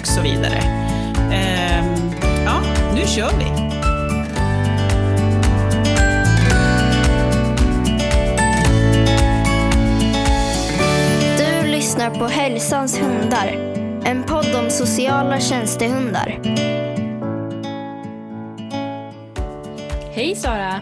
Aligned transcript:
och 0.00 0.06
så 0.06 0.20
vidare. 0.20 0.58
Ehm, 1.32 2.10
ja, 2.44 2.60
nu 2.94 3.06
kör 3.06 3.30
vi! 3.38 3.68
Du 11.38 11.68
lyssnar 11.68 12.10
på 12.10 12.26
Hälsans 12.26 13.00
hundar, 13.00 13.46
en 14.04 14.22
podd 14.22 14.54
om 14.54 14.70
sociala 14.70 15.40
tjänstehundar. 15.40 16.40
Hej 20.12 20.34
Sara! 20.36 20.80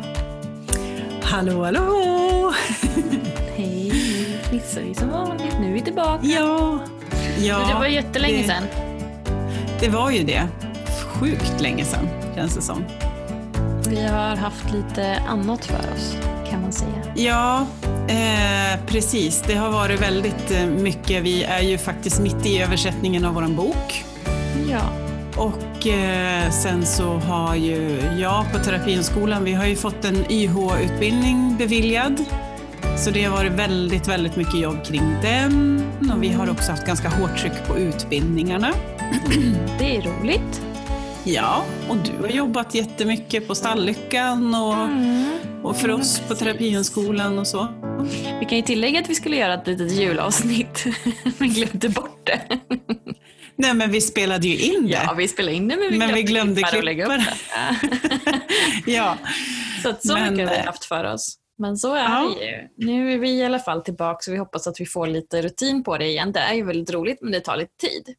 Hallå, 1.22 1.64
hallå! 1.64 2.52
Hej! 3.56 3.92
Nu 3.92 4.38
fnissar 4.48 4.80
vi 4.80 4.95
som 4.95 5.10
vanligt. 5.10 5.56
Nu 5.60 5.68
är 5.68 5.73
vi 5.73 5.80
tillbaka. 5.80 6.26
Ja, 6.26 6.78
Men 7.36 7.46
ja 7.46 7.58
det 7.58 7.74
var 7.74 7.86
jättelänge 7.86 8.36
det- 8.42 8.48
sedan. 8.48 8.62
Det 9.80 9.88
var 9.88 10.10
ju 10.10 10.24
det. 10.24 10.49
Sjukt 11.07 11.60
länge 11.60 11.85
sedan, 11.85 12.09
känns 12.35 12.55
det 12.55 12.63
som. 12.63 12.85
Vi 13.88 14.07
har 14.07 14.37
haft 14.37 14.73
lite 14.73 15.23
annat 15.29 15.65
för 15.65 15.79
oss, 15.79 16.16
kan 16.51 16.63
man 16.63 16.73
säga. 16.73 17.02
Ja, 17.15 17.66
eh, 18.09 18.80
precis. 18.87 19.45
Det 19.47 19.54
har 19.54 19.71
varit 19.71 20.02
väldigt 20.02 20.51
eh, 20.51 20.66
mycket. 20.66 21.23
Vi 21.23 21.45
är 21.45 21.60
ju 21.60 21.79
faktiskt 21.79 22.21
mitt 22.21 22.47
i 22.47 22.63
översättningen 22.63 23.24
av 23.24 23.35
vår 23.35 23.43
bok. 23.43 24.04
Ja. 24.71 24.82
Och 25.37 25.87
eh, 25.87 26.51
sen 26.51 26.87
så 26.87 27.15
har 27.15 27.54
ju 27.54 28.01
jag 28.19 28.52
på 28.52 28.59
Terapihundsskolan, 28.59 29.45
vi 29.45 29.52
har 29.52 29.66
ju 29.66 29.77
fått 29.77 30.04
en 30.04 30.24
YH-utbildning 30.30 31.57
beviljad. 31.59 32.24
Så 32.98 33.10
det 33.10 33.24
har 33.24 33.36
varit 33.36 33.52
väldigt, 33.52 34.08
väldigt 34.08 34.36
mycket 34.36 34.60
jobb 34.60 34.84
kring 34.84 35.16
den. 35.22 35.84
Och 36.12 36.22
vi 36.22 36.28
har 36.28 36.50
också 36.50 36.70
haft 36.70 36.86
ganska 36.86 37.08
hårt 37.08 37.38
tryck 37.38 37.66
på 37.66 37.78
utbildningarna. 37.78 38.72
Det 39.78 39.96
är 39.96 40.02
roligt. 40.02 40.62
Ja, 41.24 41.64
och 41.88 41.96
du 41.96 42.22
har 42.22 42.28
jobbat 42.28 42.74
jättemycket 42.74 43.48
på 43.48 43.54
Stallyckan 43.54 44.54
och, 44.54 44.88
och 45.70 45.76
för 45.76 45.90
oss 45.90 46.22
på 46.28 46.34
Terapihundsskolan 46.34 47.38
och 47.38 47.46
så. 47.46 47.68
Vi 48.40 48.46
kan 48.46 48.58
ju 48.58 48.62
tillägga 48.62 49.00
att 49.00 49.08
vi 49.08 49.14
skulle 49.14 49.36
göra 49.36 49.54
ett 49.54 49.66
litet 49.66 49.92
julavsnitt, 49.92 50.84
men 51.38 51.48
glömde 51.48 51.88
bort 51.88 52.26
det. 52.26 52.40
Nej 53.56 53.74
men 53.74 53.90
vi 53.90 54.00
spelade 54.00 54.48
ju 54.48 54.58
in 54.58 54.86
det. 54.86 55.02
Ja, 55.06 55.14
vi 55.14 55.28
spelade 55.28 55.56
in 55.56 55.68
det, 55.68 55.76
men 55.76 55.90
vi 55.90 55.98
Men 55.98 56.08
glömde, 56.08 56.14
vi 56.14 56.22
glömde 56.22 56.62
klippa 56.62 57.04
upp 57.04 57.08
det. 57.08 57.36
Ja. 57.54 58.38
ja. 58.86 59.18
Så 59.82 59.88
att 59.88 60.06
så 60.06 60.14
Men, 60.14 60.32
mycket 60.32 60.48
har 60.48 60.54
vi 60.54 60.60
eh, 60.60 60.66
haft 60.66 60.84
för 60.84 61.04
oss. 61.04 61.38
Men 61.59 61.76
så 61.76 61.95
är 61.95 62.02
Ja. 62.04 62.35
det 62.38 62.45
ju. 62.46 62.68
Nu 62.87 63.12
är 63.12 63.18
vi 63.18 63.30
i 63.30 63.45
alla 63.45 63.59
fall 63.59 63.82
tillbaka 63.82 64.19
så 64.21 64.32
vi 64.32 64.38
hoppas 64.38 64.66
att 64.66 64.81
vi 64.81 64.87
får 64.87 65.06
lite 65.06 65.43
rutin 65.43 65.84
på 65.84 65.98
det 65.98 66.06
igen. 66.06 66.32
Det 66.32 66.41
är 66.41 66.54
ju 66.54 66.62
väldigt 66.64 66.91
roligt 66.94 67.19
men 67.22 67.32
det 67.32 67.41
tar 67.41 67.56
lite 67.56 67.76
tid. 67.76 68.14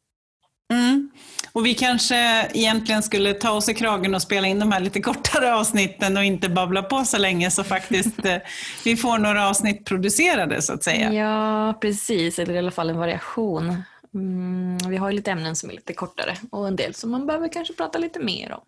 Mm. 0.72 1.10
Och 1.52 1.66
vi 1.66 1.74
kanske 1.74 2.16
egentligen 2.54 3.02
skulle 3.02 3.34
ta 3.34 3.50
oss 3.50 3.68
i 3.68 3.74
kragen 3.74 4.14
och 4.14 4.22
spela 4.22 4.46
in 4.46 4.58
de 4.58 4.72
här 4.72 4.80
lite 4.80 5.00
kortare 5.00 5.54
avsnitten 5.54 6.16
och 6.16 6.24
inte 6.24 6.48
babbla 6.48 6.82
på 6.82 7.04
så 7.04 7.18
länge 7.18 7.50
så 7.50 7.64
faktiskt 7.64 8.24
eh, 8.24 8.36
vi 8.84 8.96
får 8.96 9.18
några 9.18 9.48
avsnitt 9.48 9.84
producerade 9.84 10.62
så 10.62 10.72
att 10.72 10.82
säga. 10.84 11.12
Ja, 11.12 11.78
precis. 11.80 12.38
Eller 12.38 12.54
i 12.54 12.58
alla 12.58 12.70
fall 12.70 12.90
en 12.90 12.98
variation. 12.98 13.82
Mm, 14.14 14.78
vi 14.90 14.96
har 14.96 15.10
ju 15.10 15.16
lite 15.16 15.30
ämnen 15.30 15.56
som 15.56 15.70
är 15.70 15.74
lite 15.74 15.92
kortare 15.92 16.36
och 16.50 16.68
en 16.68 16.76
del 16.76 16.94
som 16.94 17.10
man 17.10 17.26
behöver 17.26 17.48
kanske 17.52 17.74
prata 17.74 17.98
lite 17.98 18.20
mer 18.20 18.52
om. 18.52 18.60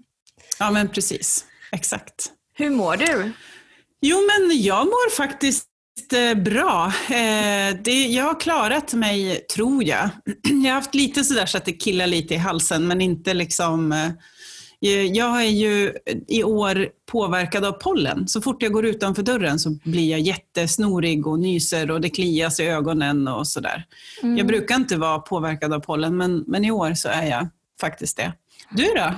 Ja 0.58 0.70
men 0.70 0.88
precis, 0.88 1.44
exakt. 1.72 2.32
Hur 2.54 2.70
mår 2.70 2.96
du? 2.96 3.32
Jo 4.00 4.16
men 4.16 4.62
jag 4.62 4.86
mår 4.86 5.10
faktiskt 5.10 5.66
eh, 6.12 6.42
bra. 6.42 6.92
Eh, 7.08 7.76
det, 7.84 8.06
jag 8.06 8.24
har 8.24 8.40
klarat 8.40 8.94
mig, 8.94 9.36
tror 9.54 9.84
jag. 9.84 10.08
Jag 10.64 10.70
har 10.70 10.74
haft 10.74 10.94
lite 10.94 11.24
sådär 11.24 11.46
så 11.46 11.58
att 11.58 11.64
det 11.64 11.72
killar 11.72 12.06
lite 12.06 12.34
i 12.34 12.36
halsen 12.36 12.86
men 12.86 13.00
inte 13.00 13.34
liksom 13.34 13.92
eh, 13.92 14.10
jag 15.12 15.42
är 15.42 15.50
ju 15.50 15.92
i 16.28 16.44
år 16.44 16.88
påverkad 17.10 17.64
av 17.64 17.72
pollen. 17.72 18.28
Så 18.28 18.40
fort 18.40 18.62
jag 18.62 18.72
går 18.72 18.86
utanför 18.86 19.22
dörren 19.22 19.58
så 19.58 19.70
blir 19.84 20.10
jag 20.10 20.20
jättesnorig 20.20 21.26
och 21.26 21.38
nyser 21.38 21.90
och 21.90 22.00
det 22.00 22.10
klias 22.10 22.60
i 22.60 22.66
ögonen 22.66 23.28
och 23.28 23.46
sådär. 23.46 23.84
Mm. 24.22 24.38
Jag 24.38 24.46
brukar 24.46 24.74
inte 24.74 24.96
vara 24.96 25.18
påverkad 25.18 25.72
av 25.72 25.80
pollen 25.80 26.16
men, 26.16 26.44
men 26.46 26.64
i 26.64 26.70
år 26.70 26.94
så 26.94 27.08
är 27.08 27.26
jag 27.26 27.48
faktiskt 27.80 28.16
det. 28.16 28.32
Du 28.70 28.84
då? 28.84 29.14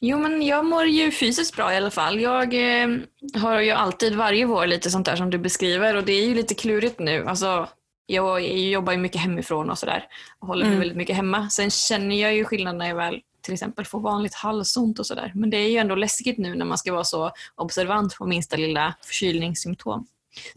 Jo, 0.00 0.18
men 0.18 0.42
jag 0.42 0.64
mår 0.64 0.84
ju 0.86 1.10
fysiskt 1.10 1.56
bra 1.56 1.72
i 1.72 1.76
alla 1.76 1.90
fall. 1.90 2.20
Jag 2.20 2.54
eh, 2.82 2.88
har 3.34 3.60
ju 3.60 3.70
alltid 3.70 4.14
varje 4.14 4.46
vår 4.46 4.66
lite 4.66 4.90
sånt 4.90 5.06
där 5.06 5.16
som 5.16 5.30
du 5.30 5.38
beskriver 5.38 5.96
och 5.96 6.04
det 6.04 6.12
är 6.12 6.26
ju 6.26 6.34
lite 6.34 6.54
klurigt 6.54 6.98
nu. 6.98 7.26
Alltså, 7.26 7.68
jag 8.06 8.48
jobbar 8.58 8.92
ju 8.92 8.98
mycket 8.98 9.20
hemifrån 9.20 9.70
och 9.70 9.78
sådär 9.78 10.04
och 10.38 10.46
håller 10.48 10.62
mig 10.64 10.68
Mm. 10.68 10.78
väldigt 10.78 10.96
mycket 10.96 11.16
hemma. 11.16 11.50
Sen 11.50 11.70
känner 11.70 12.22
jag 12.22 12.34
ju 12.34 12.44
skillnad 12.44 12.76
när 12.76 12.88
jag 12.88 12.96
väl 12.96 13.20
till 13.42 13.54
exempel 13.54 13.84
får 13.84 14.00
vanligt 14.00 14.34
halsont 14.34 14.98
och 14.98 15.06
sådär. 15.06 15.32
Men 15.34 15.50
det 15.50 15.56
är 15.56 15.68
ju 15.68 15.76
ändå 15.76 15.94
läskigt 15.94 16.38
nu 16.38 16.54
när 16.54 16.64
man 16.64 16.78
ska 16.78 16.92
vara 16.92 17.04
så 17.04 17.30
observant 17.56 18.16
på 18.16 18.26
minsta 18.26 18.56
lilla 18.56 18.94
förkylningssymptom. 19.04 20.06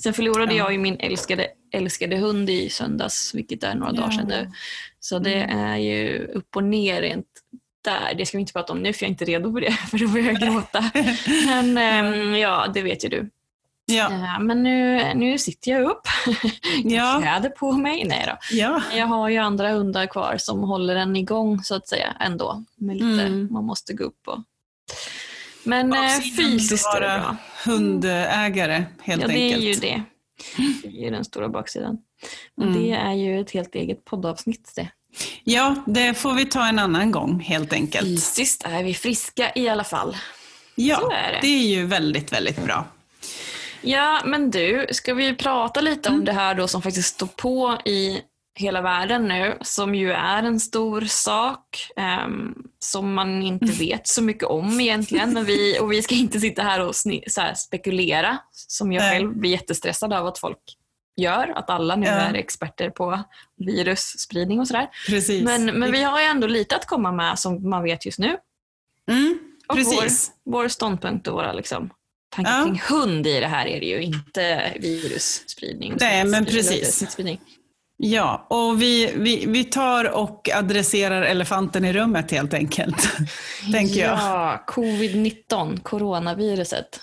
Sen 0.04 0.14
förlorade 0.14 0.52
Ja. 0.54 0.58
jag 0.58 0.72
ju 0.72 0.78
min 0.78 0.98
älskade, 1.00 1.48
älskade 1.72 2.18
hund 2.18 2.50
i 2.50 2.70
söndags, 2.70 3.34
vilket 3.36 3.64
är 3.64 3.76
några 3.76 3.92
dagar 3.92 4.12
sedan 4.12 4.28
nu. 4.28 4.52
Så 5.00 5.20
det 5.20 5.36
är 5.52 5.78
ju 5.78 6.28
upp 6.34 6.56
och 6.56 6.64
ner 6.64 7.02
rent 7.02 7.26
där. 7.84 8.14
Det 8.18 8.26
ska 8.26 8.38
vi 8.38 8.42
inte 8.42 8.54
prata 8.54 8.74
om 8.74 8.80
nu 8.80 8.94
för 8.94 9.04
jag 9.04 9.08
är 9.08 9.12
inte 9.12 9.26
redo 9.26 9.54
för 9.54 9.62
det, 9.62 9.72
för 9.92 9.98
då 9.98 10.08
börjar 10.08 10.26
jag 10.26 10.36
gråta. 10.36 10.92
Men 11.46 11.78
ehm, 11.78 12.36
ja, 12.36 12.68
det 12.74 12.82
vet 12.82 13.06
ju 13.06 13.10
du. 13.10 13.30
Ja, 13.86 14.06
Eh, 14.12 14.40
Men 14.40 14.64
nu, 14.64 15.14
nu 15.16 15.38
sitter 15.38 15.72
jag 15.72 15.84
upp. 15.84 16.02
Jag 16.84 16.92
Ja. 16.94 17.20
kläder 17.22 17.50
på 17.50 17.72
mig. 17.72 18.04
Nej 18.06 18.24
då. 18.28 18.38
ja. 18.52 18.82
Jag 18.96 19.06
har 19.08 19.30
ju 19.30 19.38
andra 19.38 19.70
hundar 19.72 20.06
kvar 20.06 20.36
som 20.40 20.60
håller 20.64 20.96
en 20.96 21.16
igång 21.16 21.64
så 21.64 21.76
att 21.76 21.88
säga 21.88 22.16
ändå. 22.20 22.64
Med 22.76 22.96
lite, 22.96 23.24
Mm. 23.24 23.48
Man 23.52 23.64
måste 23.66 23.94
gå 23.94 24.04
upp 24.04 24.28
och... 24.28 24.40
Men 25.64 25.94
eh, 25.94 26.00
fysiskt 26.38 26.94
är 26.96 27.02
det 27.02 27.08
bra. 27.22 27.36
hundägare 27.66 28.86
helt 29.02 29.22
Ja, 29.22 29.28
det 29.28 29.34
enkelt. 29.34 29.64
är 29.64 29.68
ju 29.68 29.74
det. 29.74 30.04
Det 30.84 31.06
är 31.08 31.12
den 31.12 31.26
stora 31.26 31.50
baksidan. 31.50 31.98
Mm. 32.62 32.74
det 32.74 32.92
är 32.92 33.14
ju 33.14 33.42
ett 33.42 33.52
helt 33.52 33.76
eget 33.76 34.06
poddavsnitt 34.06 34.72
det. 34.76 34.90
Ja, 35.44 35.76
det 35.86 36.14
får 36.14 36.34
vi 36.34 36.46
ta 36.46 36.66
en 36.68 36.80
annan 36.80 37.12
gång 37.12 37.40
helt 37.40 37.74
enkelt. 37.74 38.08
Fysiskt 38.08 38.64
är 38.66 38.84
vi 38.84 38.94
friska 38.94 39.52
i 39.56 39.70
alla 39.70 39.84
fall. 39.84 40.18
Ja, 40.76 41.12
är 41.14 41.32
det. 41.32 41.40
det 41.42 41.48
är 41.48 41.68
ju 41.68 41.86
väldigt, 41.86 42.34
väldigt 42.34 42.64
bra. 42.66 42.86
Ja, 43.82 44.22
men 44.26 44.52
du, 44.52 44.88
ska 44.92 45.14
vi 45.14 45.36
prata 45.36 45.82
lite 45.82 46.10
Mm. 46.10 46.20
om 46.20 46.26
det 46.26 46.32
här 46.32 46.56
då 46.56 46.68
som 46.68 46.82
faktiskt 46.82 47.16
står 47.16 47.28
på 47.28 47.78
i 47.86 48.22
hela 48.60 48.82
världen 48.82 49.28
nu, 49.28 49.58
som 49.62 49.96
ju 49.96 50.12
är 50.12 50.44
en 50.44 50.60
stor 50.60 51.02
sak 51.02 51.92
ehm, 51.98 52.54
som 52.80 53.14
man 53.14 53.44
inte 53.44 53.66
Mm. 53.66 53.78
vet 53.78 54.08
så 54.08 54.22
mycket 54.22 54.44
om 54.44 54.80
egentligen. 54.80 55.34
Men 55.34 55.46
vi, 55.46 55.80
och 55.80 55.92
vi 55.92 56.02
ska 56.02 56.16
inte 56.16 56.40
sitta 56.40 56.62
här 56.64 56.80
och 56.80 56.96
sni, 56.96 57.24
här 57.38 57.54
spekulera, 57.54 58.38
som 58.52 58.92
jag 58.92 59.12
själv 59.14 59.38
blir 59.38 59.52
jättestressad 59.52 60.14
av 60.14 60.28
att 60.28 60.40
folk 60.40 60.60
gör, 61.16 61.54
att 61.56 61.70
alla 61.70 61.96
nu 61.96 62.06
Ja. 62.06 62.12
är 62.12 62.34
experter 62.34 62.90
på 62.90 63.20
virusspridning 63.58 64.60
och 64.60 64.68
sådär. 64.68 64.90
Precis. 65.08 65.44
Men, 65.44 65.66
men 65.66 65.92
vi 65.92 66.04
har 66.04 66.20
ju 66.20 66.26
ändå 66.26 66.48
lite 66.48 66.76
att 66.76 66.86
komma 66.88 67.12
med 67.12 67.40
som 67.40 67.70
man 67.70 67.84
vet 67.84 68.06
just 68.06 68.20
nu. 68.20 68.38
Mm, 69.12 69.40
Och 69.68 69.76
precis. 69.76 70.32
Vår, 70.46 70.52
vår 70.52 70.68
ståndpunkt 70.68 71.28
och 71.28 71.34
våra 71.34 71.54
liksom, 71.54 71.90
tankar 72.36 72.52
Ja. 72.60 72.64
kring 72.66 72.82
hund 72.90 73.28
i 73.28 73.40
det 73.40 73.48
här 73.48 73.66
är 73.68 73.80
det 73.80 73.86
ju 73.86 74.02
inte 74.04 74.74
virusspridning. 74.80 75.94
Nej, 76.00 76.26
men 76.26 76.46
precis. 76.46 77.18
Ja, 77.98 78.48
och 78.50 78.82
vi, 78.82 79.14
vi, 79.16 79.46
vi 79.48 79.64
tar 79.64 80.06
och 80.12 80.50
adresserar 80.54 81.22
elefanten 81.22 81.86
i 81.86 81.94
rummet 81.94 82.32
helt 82.32 82.54
enkelt. 82.54 83.10
tänker 83.72 84.00
jag. 84.00 84.18
Ja, 84.20 84.64
covid-19, 84.68 85.82
coronaviruset. 85.82 87.00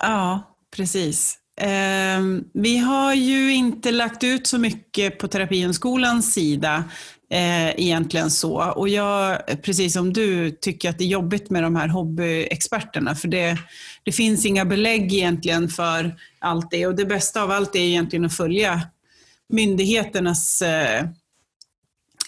Ja, 0.00 0.42
precis. 0.76 1.38
Ehm, 1.56 2.44
vi 2.54 2.78
har 2.78 3.14
ju 3.14 3.54
inte 3.54 3.90
lagt 3.90 4.24
ut 4.24 4.46
så 4.46 4.58
mycket 4.58 5.18
på 5.18 5.28
Terapihundskolans 5.28 6.32
sida 6.32 6.84
eh, 7.30 7.68
egentligen 7.68 8.30
så. 8.30 8.72
Och 8.72 8.88
jag, 8.88 9.38
precis 9.62 9.92
som 9.92 10.12
du, 10.12 10.50
tycker 10.50 10.90
att 10.90 10.98
det 10.98 11.04
är 11.04 11.08
jobbigt 11.08 11.50
med 11.50 11.62
de 11.62 11.76
här 11.76 11.88
hobbyexperterna. 11.88 13.14
För 13.14 13.28
det, 13.28 13.58
det 14.02 14.12
finns 14.12 14.46
inga 14.46 14.64
belägg 14.64 15.14
egentligen 15.14 15.68
för 15.68 16.16
allt 16.38 16.70
det. 16.70 16.86
Och 16.86 16.94
det 16.94 17.04
bästa 17.04 17.42
av 17.42 17.50
allt 17.50 17.76
är 17.76 17.80
egentligen 17.80 18.24
att 18.24 18.36
följa 18.36 18.82
myndigheternas 19.48 20.62
eh, 20.62 21.06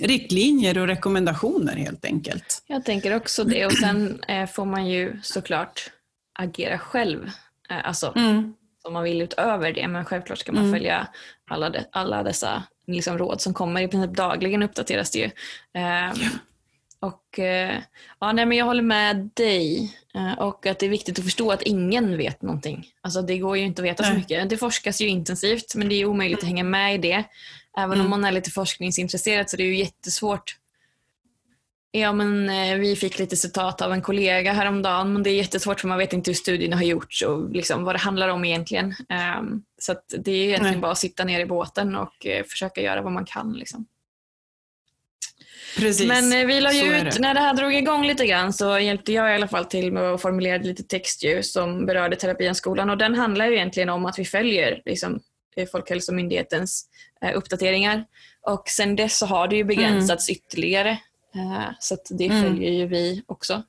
riktlinjer 0.00 0.78
och 0.78 0.86
rekommendationer 0.86 1.76
helt 1.76 2.04
enkelt. 2.04 2.62
Jag 2.66 2.84
tänker 2.84 3.16
också 3.16 3.44
det 3.44 3.66
och 3.66 3.72
sen 3.72 4.22
eh, 4.28 4.46
får 4.46 4.64
man 4.64 4.88
ju 4.88 5.20
såklart 5.22 5.90
agera 6.38 6.78
själv. 6.78 7.30
Eh, 7.70 7.88
alltså 7.88 8.12
Mm. 8.16 8.54
Om 8.88 8.94
man 8.94 9.02
vill 9.04 9.22
utöver 9.22 9.72
det 9.72 9.88
men 9.88 10.04
självklart 10.04 10.38
ska 10.38 10.52
man 10.52 10.62
Mm. 10.62 10.74
följa 10.74 11.08
alla, 11.50 11.70
de, 11.70 11.78
alla 11.92 12.22
dessa 12.22 12.62
liksom, 12.86 13.18
råd 13.18 13.40
som 13.40 13.54
kommer. 13.54 13.80
I 13.80 13.88
princip 13.88 14.16
dagligen 14.16 14.62
uppdateras 14.62 15.10
det 15.10 15.18
ju. 15.18 15.30
Ehm, 15.74 16.14
och 17.00 17.38
eh, 17.38 17.78
ja, 18.20 18.32
nej, 18.32 18.46
men 18.46 18.58
Jag 18.58 18.64
håller 18.66 18.82
med 18.82 19.30
dig 19.34 19.92
eh, 20.14 20.38
och 20.38 20.66
att 20.66 20.78
det 20.78 20.86
är 20.86 20.90
viktigt 20.90 21.18
att 21.18 21.24
förstå 21.24 21.52
att 21.52 21.62
ingen 21.62 22.16
vet 22.16 22.42
någonting. 22.42 22.86
Alltså, 23.00 23.22
det 23.22 23.38
går 23.38 23.56
ju 23.56 23.64
inte 23.64 23.82
att 23.82 23.86
veta 23.86 24.02
så 24.02 24.08
Nej. 24.08 24.18
mycket. 24.18 24.50
Det 24.50 24.56
forskas 24.56 25.00
ju 25.00 25.08
intensivt 25.08 25.74
men 25.74 25.88
det 25.88 25.94
är 25.94 26.04
omöjligt 26.04 26.38
att 26.38 26.44
hänga 26.44 26.64
med 26.64 26.94
i 26.94 26.98
det. 26.98 27.24
Även 27.78 27.92
Mm. 27.92 28.04
om 28.06 28.10
man 28.10 28.24
är 28.24 28.32
lite 28.32 28.50
forskningsintresserad 28.50 29.50
så 29.50 29.56
det 29.56 29.62
är 29.62 29.66
ju 29.66 29.76
jättesvårt 29.78 30.56
Ja, 31.90 32.12
men 32.12 32.48
eh, 32.48 32.78
vi 32.78 32.96
fick 32.96 33.18
lite 33.18 33.36
citat 33.36 33.82
av 33.82 33.92
en 33.92 34.02
kollega 34.02 34.52
häromdagen, 34.52 35.12
men 35.12 35.22
det 35.22 35.30
är 35.30 35.34
jättesvårt 35.34 35.80
för 35.80 35.88
man 35.88 35.98
vet 35.98 36.12
inte 36.12 36.30
hur 36.30 36.34
studierna 36.34 36.76
har 36.76 36.82
gjorts 36.82 37.22
och 37.22 37.50
liksom 37.50 37.84
vad 37.84 37.94
det 37.94 37.98
handlar 37.98 38.28
om 38.28 38.44
egentligen. 38.44 38.94
Ehm, 39.08 39.62
så 39.78 39.94
det 40.08 40.30
är 40.30 40.44
egentligen 40.44 40.72
Nej. 40.72 40.80
bara 40.80 40.92
att 40.92 40.98
sitta 40.98 41.24
ner 41.24 41.40
i 41.40 41.46
båten 41.46 41.96
och 41.96 42.26
eh, 42.26 42.44
försöka 42.44 42.80
göra 42.80 43.02
vad 43.02 43.12
man 43.12 43.24
kan. 43.24 43.52
Liksom. 43.52 43.86
Precis. 45.76 46.08
Men 46.08 46.32
eh, 46.32 46.46
vi 46.46 46.60
la 46.60 46.72
ju 46.72 46.96
ut, 46.96 47.14
det. 47.14 47.20
när 47.20 47.34
det 47.34 47.40
här 47.40 47.54
drog 47.54 47.74
igång 47.74 48.06
lite 48.06 48.26
grann 48.26 48.52
så 48.52 48.78
hjälpte 48.78 49.12
jag 49.12 49.30
i 49.30 49.34
alla 49.34 49.48
fall 49.48 49.64
till 49.64 49.92
med 49.92 50.02
att 50.02 50.22
formulera 50.22 50.58
lite 50.62 50.82
text 50.82 51.24
ju, 51.24 51.42
som 51.42 51.86
berörde 51.86 52.16
terapienskolan 52.16 52.90
och 52.90 52.98
den 52.98 53.14
handlar 53.14 53.46
ju 53.46 53.54
egentligen 53.54 53.88
om 53.88 54.06
att 54.06 54.18
vi 54.18 54.24
följer 54.24 54.82
liksom, 54.84 55.20
Folkhälsomyndighetens 55.72 56.86
uppdateringar. 57.34 58.04
Och 58.46 58.68
sen 58.68 58.96
dess 58.96 59.18
så 59.18 59.26
har 59.26 59.48
det 59.48 59.56
ju 59.56 59.64
begränsats 59.64 60.30
ytterligare. 60.30 60.98
Eh, 61.34 61.68
så 61.80 61.96
det 62.10 62.26
Mm. 62.26 62.42
följer 62.42 62.72
ju 62.72 62.86
vi 62.86 63.22
också. 63.26 63.62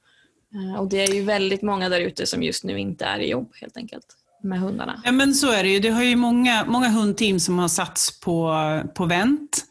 Eh, 0.56 0.80
och 0.80 0.90
det 0.90 1.02
är 1.04 1.14
ju 1.14 1.22
väldigt 1.24 1.62
många 1.62 1.90
där 1.90 2.00
ute 2.00 2.26
som 2.26 2.44
just 2.44 2.64
nu 2.64 2.80
inte 2.80 3.06
är 3.06 3.20
i 3.20 3.30
jobb 3.30 3.52
helt 3.62 3.78
enkelt 3.78 4.06
med 4.44 4.60
hundarna. 4.60 5.02
Ja, 5.06 5.12
men 5.12 5.34
så 5.34 5.52
är 5.52 5.64
det 5.64 5.70
ju. 5.70 5.80
Det 5.80 5.90
har 5.90 6.04
ju 6.04 6.16
många, 6.16 6.66
många 6.68 6.90
hundteam 6.90 7.40
som 7.40 7.60
har 7.60 7.68
satts 7.68 8.20
på, 8.20 8.54
på 8.96 9.06
vänt. 9.06 9.66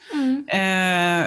Eh, 0.48 1.26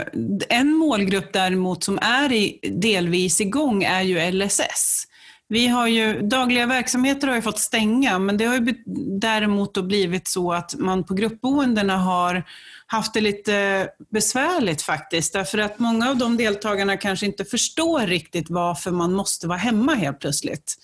en 0.59 0.73
målgrupp 0.73 1.33
däremot 1.33 1.83
som 1.83 1.99
är 2.01 2.31
i, 2.31 2.59
delvis 2.81 3.41
igång 3.41 3.83
är 3.83 4.01
ju 4.01 4.31
LSS. 4.31 5.03
Vi 5.47 5.67
har 5.67 5.87
ju, 5.87 6.21
dagliga 6.21 6.65
verksamheter 6.65 7.27
har 7.27 7.35
ju 7.35 7.41
fått 7.41 7.59
stänga, 7.59 8.19
men 8.19 8.37
det 8.37 8.45
har 8.45 8.55
ju 8.55 8.75
däremot 9.19 9.83
blivit 9.83 10.27
så 10.27 10.53
att 10.53 10.75
man 10.79 11.03
på 11.03 11.13
gruppboendena 11.13 11.97
har 11.97 12.43
haft 12.91 13.13
det 13.13 13.21
lite 13.21 13.87
besvärligt 14.09 14.81
faktiskt. 14.81 15.33
Därför 15.33 15.57
att 15.57 15.79
många 15.79 16.09
av 16.09 16.17
de 16.17 16.37
deltagarna 16.37 16.97
kanske 16.97 17.25
inte 17.25 17.45
förstår 17.45 17.99
riktigt 18.07 18.49
varför 18.49 18.91
man 18.91 19.13
måste 19.13 19.47
vara 19.47 19.57
hemma 19.57 19.95
helt 19.95 20.19
plötsligt. 20.19 20.75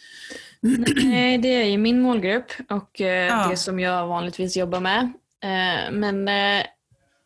Nej, 1.04 1.38
det 1.38 1.48
är 1.48 1.63
ju 1.65 1.77
min 1.77 2.01
målgrupp 2.01 2.51
och 2.69 3.01
eh, 3.01 3.27
Ja. 3.27 3.48
det 3.50 3.57
som 3.57 3.80
jag 3.80 4.07
vanligtvis 4.07 4.57
jobbar 4.57 4.80
med. 4.80 5.01
Eh, 5.44 5.92
men 5.92 6.27
eh, 6.27 6.65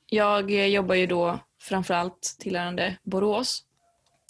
jag 0.09 0.51
jobbar 0.51 0.95
ju 0.95 1.07
då 1.07 1.39
framförallt 1.61 2.35
tillhörande 2.39 2.97
Borås. 3.03 3.63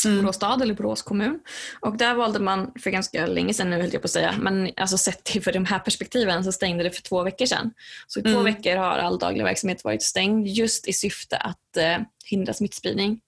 Mm. 0.05 0.21
Borås 0.21 0.35
stad 0.35 0.61
eller 0.61 0.73
Borås 0.73 1.01
kommun. 1.01 1.39
Och 1.79 1.97
där 1.97 2.13
valde 2.15 2.39
man 2.39 2.71
för 2.79 2.89
ganska 2.89 3.25
länge 3.27 3.53
sedan 3.53 3.69
nu 3.69 3.81
höll 3.81 3.93
jag 3.93 4.01
på 4.01 4.05
att 4.05 4.11
säga, 4.11 4.35
men 4.39 4.71
alltså 4.77 4.97
sett 4.97 5.23
till 5.23 5.43
för 5.43 5.51
de 5.51 5.65
här 5.65 5.79
perspektiven 5.79 6.43
så 6.43 6.51
stängde 6.51 6.83
det 6.83 6.91
för 6.91 7.01
två 7.01 7.23
veckor 7.23 7.45
sedan. 7.45 7.73
Så 8.07 8.19
i 8.19 8.23
två 8.23 8.29
Mm. 8.29 8.43
veckor 8.43 8.75
har 8.75 8.97
all 8.97 9.19
daglig 9.19 9.43
verksamhet 9.43 9.83
varit 9.83 10.03
stängd 10.03 10.47
just 10.47 10.87
i 10.87 10.93
syfte 10.93 11.37
att 11.37 11.77
eh, 11.77 11.97
hindra 12.25 12.53
smittspridning. 12.53 13.19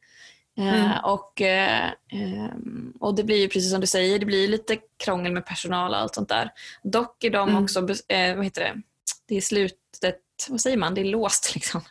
Eh, 0.58 0.86
Mm. 0.86 0.92
och, 1.04 1.42
eh, 1.42 1.90
ehm, 2.12 2.94
och 3.00 3.16
det 3.16 3.24
blir 3.24 3.38
ju 3.38 3.48
precis 3.48 3.72
som 3.72 3.82
du 3.82 3.88
säger, 3.88 4.20
det 4.20 4.26
blir 4.26 4.48
lite 4.48 4.78
krångel 5.04 5.32
med 5.32 5.46
personal 5.46 5.92
och 5.92 5.98
allt 5.98 6.16
sånt 6.16 6.30
där. 6.30 6.50
Dock 6.84 7.24
är 7.24 7.30
de 7.30 7.50
Mm. 7.50 7.64
också, 7.64 7.80
eh, 8.08 8.36
vad 8.36 8.46
heter 8.46 8.62
det, 8.62 8.82
det 9.28 9.38
är 9.38 9.42
slutet, 9.42 10.20
vad 10.50 10.62
säger 10.62 10.78
man, 10.78 10.94
det 10.96 11.02
är 11.02 11.06
låst 11.06 11.52
liksom. 11.56 11.82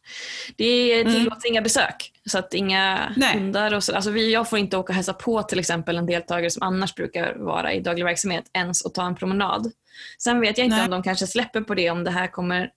Det 0.56 0.64
är, 0.64 1.00
Mm. 1.00 1.14
tillåts 1.14 1.44
inga 1.44 1.62
besök. 1.62 2.12
Så 2.30 2.38
att 2.38 2.54
inga 2.54 3.12
Nej. 3.16 3.34
hundar 3.38 3.74
och 3.74 3.84
så. 3.84 3.94
Alltså 3.94 4.10
vi, 4.10 4.32
jag 4.32 4.50
får 4.50 4.58
inte 4.58 4.76
åka 4.76 4.90
och 4.92 4.94
hälsa 4.96 5.12
på 5.14 5.42
till 5.42 5.58
exempel 5.58 5.96
en 5.96 6.06
deltagare 6.06 6.50
som 6.50 6.62
annars 6.62 6.94
brukar 6.94 7.34
vara 7.34 7.72
i 7.72 7.80
daglig 7.80 8.04
verksamhet 8.04 8.44
ens 8.52 8.82
och 8.84 8.94
ta 8.94 9.06
en 9.06 9.14
promenad. 9.16 9.72
Sen 10.18 10.40
vet 10.40 10.58
jag 10.58 10.64
inte 10.64 10.76
Nej. 10.76 10.84
om 10.84 10.90
de 10.90 11.02
kanske 11.02 11.26
släpper 11.26 11.60
på 11.60 11.74
det 11.74 11.90
om 11.90 12.04
det 12.04 12.10
här 12.10 12.26
kommer 12.26 12.70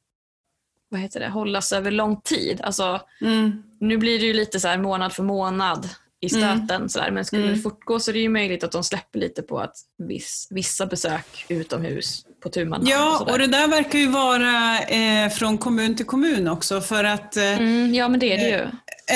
vad 0.89 1.01
heter 1.01 1.19
det, 1.19 1.29
hållas 1.29 1.71
över 1.71 1.91
lång 1.91 2.21
tid. 2.21 2.61
Alltså, 2.63 3.01
Mm. 3.21 3.63
nu 3.79 3.97
blir 3.97 4.19
det 4.19 4.25
ju 4.25 4.33
lite 4.33 4.59
så 4.59 4.67
här 4.67 4.77
månad 4.77 5.13
för 5.13 5.23
månad 5.23 5.89
i 6.19 6.29
stöten. 6.29 6.89
Så 6.89 6.99
där. 6.99 7.11
Men 7.11 7.25
skulle 7.25 7.43
Mm. 7.43 7.55
det 7.55 7.61
fortgå 7.61 7.99
så 7.99 8.11
är 8.11 8.13
det 8.13 8.19
ju 8.19 8.29
möjligt 8.29 8.63
att 8.63 8.71
de 8.71 8.83
släpper 8.83 9.19
lite 9.19 9.41
på 9.41 9.59
att 9.59 9.75
viss, 9.97 10.47
vissa 10.51 10.85
besök 10.85 11.45
utomhus 11.49 12.25
på 12.45 12.49
tu 12.49 12.65
man 12.65 12.85
Ja, 12.87 13.15
sådär. 13.19 13.31
och 13.33 13.39
det 13.39 13.47
där 13.47 13.67
verkar 13.67 13.99
ju 13.99 14.07
vara 14.07 14.79
eh, 14.79 15.29
från 15.29 15.57
kommun 15.57 15.95
till 15.95 16.05
kommun 16.05 16.47
också. 16.47 16.81
För 16.81 17.03
att 17.03 17.37
eh, 17.37 17.57
mm, 17.59 17.93
ja 17.95 18.07
men 18.09 18.19
det 18.19 18.33
är 18.33 18.37
det 18.37 18.49
ju. 18.49 18.67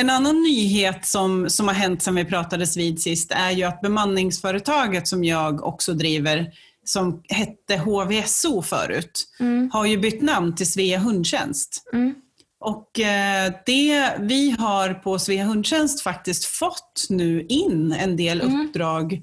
en 0.02 0.10
annan 0.10 0.42
nyhet 0.44 1.06
som, 1.06 1.50
som 1.50 1.68
har 1.68 1.76
hänt 1.76 2.02
sedan 2.04 2.16
vi 2.16 2.26
pratades 2.26 2.78
vid 2.78 3.02
sist 3.02 3.32
är 3.32 3.52
ju 3.52 3.64
att 3.64 3.82
bemanningsföretaget 3.82 5.08
som 5.08 5.24
jag 5.24 5.64
också 5.64 5.94
driver, 5.94 6.46
som 6.86 7.22
hette 7.30 7.78
HVSO 7.78 8.62
förut, 8.62 9.26
Mm, 9.40 9.70
har 9.74 9.86
ju 9.86 9.98
bytt 9.98 10.22
namn 10.22 10.56
till 10.56 10.72
Svea 10.72 11.00
hundtjänst. 11.00 11.84
mm, 11.94 12.14
Och 12.60 13.00
eh, 13.00 13.54
det, 13.66 14.12
vi 14.20 14.56
har 14.60 14.94
på 14.94 15.20
Svea 15.20 15.44
hundtjänst 15.46 16.02
faktiskt 16.04 16.46
fått 16.46 17.06
nu 17.10 17.46
in 17.50 17.92
en 18.00 18.18
del 18.18 18.42
Mm. 18.42 18.62
uppdrag 18.68 19.14
eh, 19.14 19.20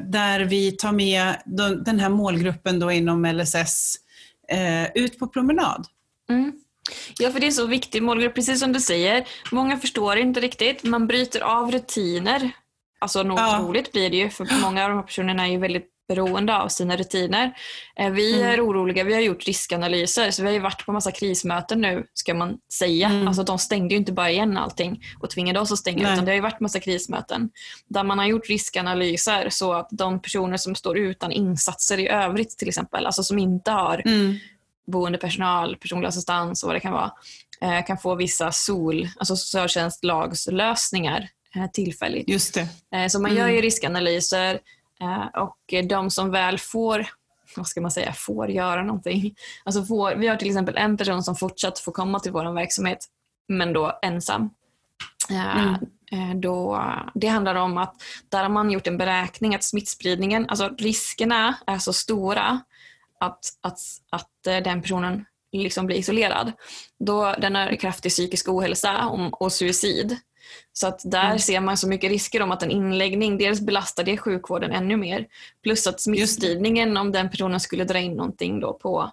där 0.00 0.40
vi 0.40 0.72
tar 0.72 0.92
med 0.92 1.34
den, 1.84 2.00
här 2.00 2.08
målgruppen 2.08 2.78
då 2.78 2.92
inom 2.92 3.24
LSS 3.26 3.96
eh, 4.48 4.84
ut 4.94 5.18
på 5.18 5.26
promenad. 5.28 5.86
mm. 6.28 6.52
Ja, 7.18 7.30
för 7.30 7.40
det 7.40 7.46
är 7.46 7.50
så 7.50 7.66
viktig 7.66 8.02
målgrupp, 8.02 8.34
precis 8.34 8.60
som 8.60 8.72
du 8.72 8.80
säger. 8.80 9.26
Många 9.52 9.78
förstår 9.78 10.16
inte 10.16 10.40
riktigt. 10.40 10.82
Man 10.84 11.06
bryter 11.06 11.40
av 11.40 11.70
rutiner. 11.72 12.50
Alltså 12.98 13.22
något 13.22 13.40
Ja. 13.40 13.58
roligt 13.62 13.92
blir 13.92 14.10
det 14.10 14.16
ju, 14.16 14.30
för 14.30 14.60
många 14.62 14.82
av 14.84 14.90
de 14.90 14.96
här 14.96 15.02
personerna 15.06 15.46
är 15.46 15.50
ju 15.50 15.58
väldigt 15.58 15.90
beroende 16.08 16.56
av 16.56 16.68
sina 16.68 16.96
rutiner. 16.96 17.52
Eh, 17.96 18.10
Vi 18.10 18.34
Mm. 18.34 18.48
är 18.48 18.66
oroliga, 18.66 19.04
vi 19.04 19.14
har 19.14 19.20
gjort 19.20 19.46
riskanalyser, 19.46 20.30
så 20.30 20.42
vi 20.42 20.48
har 20.48 20.54
ju 20.54 20.60
varit 20.60 20.86
på 20.86 20.92
massa 20.92 21.12
krismöten 21.12 21.80
nu, 21.80 22.06
ska 22.14 22.34
man 22.34 22.58
säga. 22.72 23.08
Mm. 23.08 23.28
Alltså 23.28 23.42
de 23.42 23.58
stängde 23.58 23.94
ju 23.94 23.98
inte 23.98 24.12
bara 24.12 24.30
igen 24.30 24.56
allting 24.56 25.02
och 25.20 25.30
tvingade 25.30 25.60
oss 25.60 25.72
att 25.72 25.78
stänga, 25.78 26.02
Nej. 26.02 26.12
utan 26.12 26.24
det 26.24 26.30
har 26.30 26.34
ju 26.36 26.40
varit 26.40 26.60
massa 26.60 26.80
krismöten 26.80 27.50
där 27.88 28.04
man 28.04 28.18
har 28.18 28.26
gjort 28.26 28.48
riskanalyser 28.48 29.48
så 29.50 29.72
att 29.72 29.88
de 29.90 30.22
personer 30.22 30.56
som 30.56 30.74
står 30.74 30.98
utan 30.98 31.32
insatser 31.32 31.98
i 31.98 32.08
övrigt 32.08 32.58
till 32.58 32.68
exempel, 32.68 33.06
alltså 33.06 33.22
som 33.22 33.38
inte 33.38 33.70
har 33.70 34.02
Mm. 34.04 34.36
boendepersonal, 34.86 35.76
personlig 35.76 36.08
assistans 36.08 36.62
och 36.62 36.66
vad 36.66 36.76
det 36.76 36.80
kan 36.80 36.92
vara, 36.92 37.12
eh, 37.60 37.84
kan 37.86 37.98
få 37.98 38.14
vissa 38.14 38.52
SOL, 38.52 39.08
alltså 39.18 39.36
socialtjänstlagslösningar 39.36 41.28
eh, 41.56 41.66
tillfälligt. 41.72 42.28
Just 42.28 42.54
det. 42.54 42.68
Så 43.10 43.20
man 43.20 43.30
Mm. 43.30 43.42
gör 43.42 43.48
ju 43.48 43.60
riskanalyser 43.60 44.60
och 45.34 45.72
eh, 45.72 45.86
de 45.86 46.10
som 46.10 46.30
väl 46.30 46.58
får, 46.58 47.06
vad 47.56 47.66
ska 47.66 47.80
man 47.80 47.90
säga, 47.90 48.12
får 48.12 48.50
göra 48.50 48.82
någonting. 48.82 49.34
Alltså 49.64 49.84
får, 49.84 50.14
vi 50.14 50.26
har 50.28 50.36
till 50.36 50.48
exempel 50.48 50.76
en 50.76 50.96
person 50.96 51.22
som 51.22 51.36
fortsatt 51.36 51.78
får 51.78 51.92
komma 51.92 52.20
till 52.20 52.32
vår 52.32 52.52
verksamhet 52.52 52.98
men 53.48 53.72
då 53.72 53.98
ensam. 54.02 54.50
Eh, 55.30 55.66
Mm. 55.66 56.30
eh, 56.30 56.36
Då, 56.36 56.84
det 57.14 57.26
handlar 57.26 57.54
om 57.54 57.78
att 57.78 57.94
där 58.28 58.42
har 58.42 58.48
man 58.48 58.70
gjort 58.70 58.86
en 58.86 58.98
beräkning 58.98 59.54
att 59.54 59.64
smittspridningen, 59.64 60.46
alltså 60.48 60.68
riskerna 60.78 61.54
är 61.66 61.78
så 61.78 61.92
stora 61.92 62.60
att, 63.20 63.38
att, 63.60 63.78
att 64.10 64.30
den 64.42 64.82
personen 64.82 65.24
liksom 65.52 65.86
blir 65.86 65.96
isolerad. 65.96 66.52
Då, 66.98 67.34
den 67.38 67.54
har 67.54 67.76
kraftig 67.76 68.10
psykisk 68.12 68.48
ohälsa 68.48 69.06
och, 69.08 69.42
och 69.42 69.52
suicid. 69.52 70.16
Så 70.72 70.86
att 70.86 71.00
där 71.04 71.26
Mm. 71.26 71.38
ser 71.38 71.60
man 71.60 71.76
så 71.76 71.88
mycket 71.88 72.10
risker 72.10 72.42
om 72.42 72.52
att 72.52 72.62
en 72.62 72.70
inläggning, 72.70 73.38
dels 73.38 73.60
belastar 73.60 74.04
det 74.04 74.16
sjukvården 74.18 74.72
ännu 74.72 74.96
mer. 74.96 75.26
Plus 75.62 75.86
att 75.86 76.00
smittspridningen, 76.00 76.96
om 76.96 77.12
den 77.12 77.30
personen 77.30 77.60
skulle 77.60 77.84
dra 77.84 77.98
in 77.98 78.12
någonting 78.12 78.60
då 78.60 78.72
på 78.72 79.10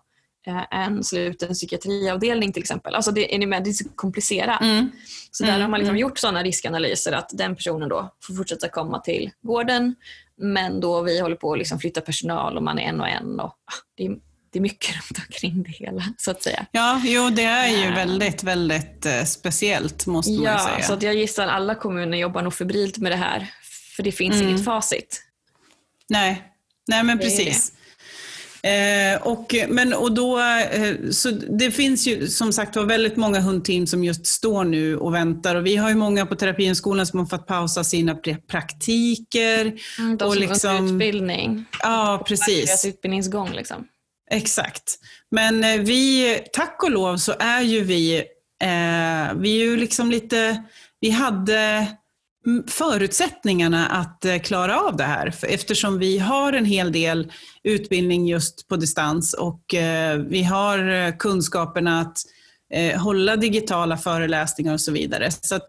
eh, 0.48 0.64
en 0.86 1.04
sluten 1.04 1.54
psykiatriavdelning 1.54 2.54
till 2.54 2.62
exempel. 2.64 2.96
Alltså 2.96 3.12
det, 3.12 3.36
är 3.36 3.40
ni 3.40 3.46
med? 3.46 3.64
det 3.64 3.70
är 3.70 3.74
så 3.74 3.90
komplicerat. 3.96 4.62
Mm. 4.62 4.92
Så 5.32 5.44
där 5.44 5.50
Mm, 5.52 5.62
har 5.62 5.70
man 5.70 5.80
liksom 5.80 5.96
mm. 5.96 6.02
gjort 6.02 6.18
sådana 6.18 6.44
riskanalyser 6.44 7.12
att 7.12 7.30
den 7.34 7.56
personen 7.56 7.90
då 7.90 8.14
får 8.24 8.34
fortsätta 8.34 8.70
komma 8.70 9.00
till 9.00 9.32
gården 9.42 9.96
men 10.38 10.80
då 10.80 11.02
vi 11.02 11.20
håller 11.20 11.36
på 11.36 11.52
att 11.54 11.58
liksom 11.58 11.80
flytta 11.80 12.02
personal 12.02 12.58
och 12.58 12.64
man 12.64 12.80
är 12.80 12.84
en 12.84 13.02
och 13.02 13.08
en. 13.08 13.40
Och, 13.40 13.46
ah, 13.46 13.56
det, 13.96 14.06
är, 14.06 14.18
det 14.54 14.60
är 14.60 14.62
mycket 14.62 14.96
runt 14.96 15.18
omkring 15.28 15.64
det 15.64 15.72
hela 15.72 16.04
så 16.18 16.32
att 16.32 16.44
säga. 16.44 16.66
Ja, 16.72 17.02
jo 17.06 17.30
det 17.30 17.44
är 17.44 17.68
ju 17.68 17.84
Ja. 17.86 17.96
väldigt, 17.96 18.44
väldigt 18.44 19.06
eh, 19.06 19.24
speciellt 19.24 20.06
måste 20.06 20.32
man 20.32 20.40
ju 20.42 20.46
Ja, 20.50 20.60
säga. 20.60 20.88
så 20.88 20.94
att 20.94 21.04
jag 21.04 21.16
gissar 21.16 21.48
alla 21.48 21.76
kommuner 21.76 22.18
jobbar 22.18 22.42
nog 22.42 22.54
febrilt 22.54 22.98
med 22.98 23.12
det 23.12 23.16
här 23.16 23.48
för 23.96 24.04
det 24.04 24.12
finns 24.12 24.36
Mm. 24.36 24.50
inget 24.50 24.66
facit. 24.66 25.22
Nej, 26.10 26.44
Nej 26.88 27.04
men 27.04 27.18
Det 27.18 27.24
precis. 27.24 27.72
Eh, 28.64 29.22
och, 29.22 29.56
men, 29.70 29.94
och 29.94 30.12
då, 30.12 30.40
eh, 30.40 30.96
så 31.12 31.30
det 31.32 31.72
finns 31.72 32.08
ju 32.08 32.28
som 32.28 32.54
sagt 32.54 32.76
var 32.76 32.84
väldigt 32.84 33.16
många 33.18 33.40
hundteam 33.40 33.88
som 33.88 34.04
just 34.04 34.26
står 34.26 34.64
nu 34.64 34.98
och 34.98 35.14
väntar. 35.14 35.56
Och 35.56 35.66
vi 35.66 35.76
har 35.76 35.90
ju 35.90 35.96
många 35.96 36.26
på 36.26 36.36
Terapienskolan 36.36 37.06
som 37.08 37.20
har 37.20 37.26
fått 37.26 37.48
pausa 37.48 37.84
sina 37.84 38.16
praktiker. 38.48 39.74
Mm, 40.00 40.18
de 40.18 40.26
och 40.26 40.34
som 40.34 40.42
liksom, 40.42 40.96
utbildning. 40.96 41.66
Ja, 41.82 42.24
precis. 42.28 42.66
Deras 42.66 42.86
utbildningsgång 42.86 43.52
liksom. 43.52 43.88
Exakt. 44.34 45.00
Men 45.32 45.64
eh, 45.64 45.80
vi, 45.80 46.40
tack 46.54 46.84
och 46.84 46.92
lov 46.92 47.18
så 47.18 47.34
är 47.40 47.62
ju 47.62 47.84
vi, 47.84 48.18
eh, 48.64 49.34
vi 49.36 49.62
är 49.62 49.64
ju 49.64 49.78
liksom 49.78 50.12
lite, 50.12 50.64
vi 51.00 51.10
hade 51.10 51.88
förutsättningarna 52.68 53.88
att 53.88 54.26
eh, 54.26 54.40
klara 54.40 54.80
av 54.80 54.98
det 54.98 55.04
här. 55.04 55.34
Eftersom 55.42 56.00
vi 56.00 56.20
har 56.20 56.54
en 56.54 56.66
hel 56.66 56.92
del 56.92 57.32
utbildning 57.64 58.28
just 58.28 58.68
på 58.68 58.76
distans 58.76 59.34
och 59.34 59.74
eh, 59.74 60.18
vi 60.18 60.44
har 60.44 60.90
eh, 60.90 61.16
kunskaperna 61.18 62.02
att 62.02 62.18
hålla 63.00 63.36
digitala 63.36 63.98
föreläsningar 63.98 64.74
och 64.74 64.82
så 64.82 64.92
vidare. 64.92 65.32
Så 65.32 65.56
att 65.56 65.68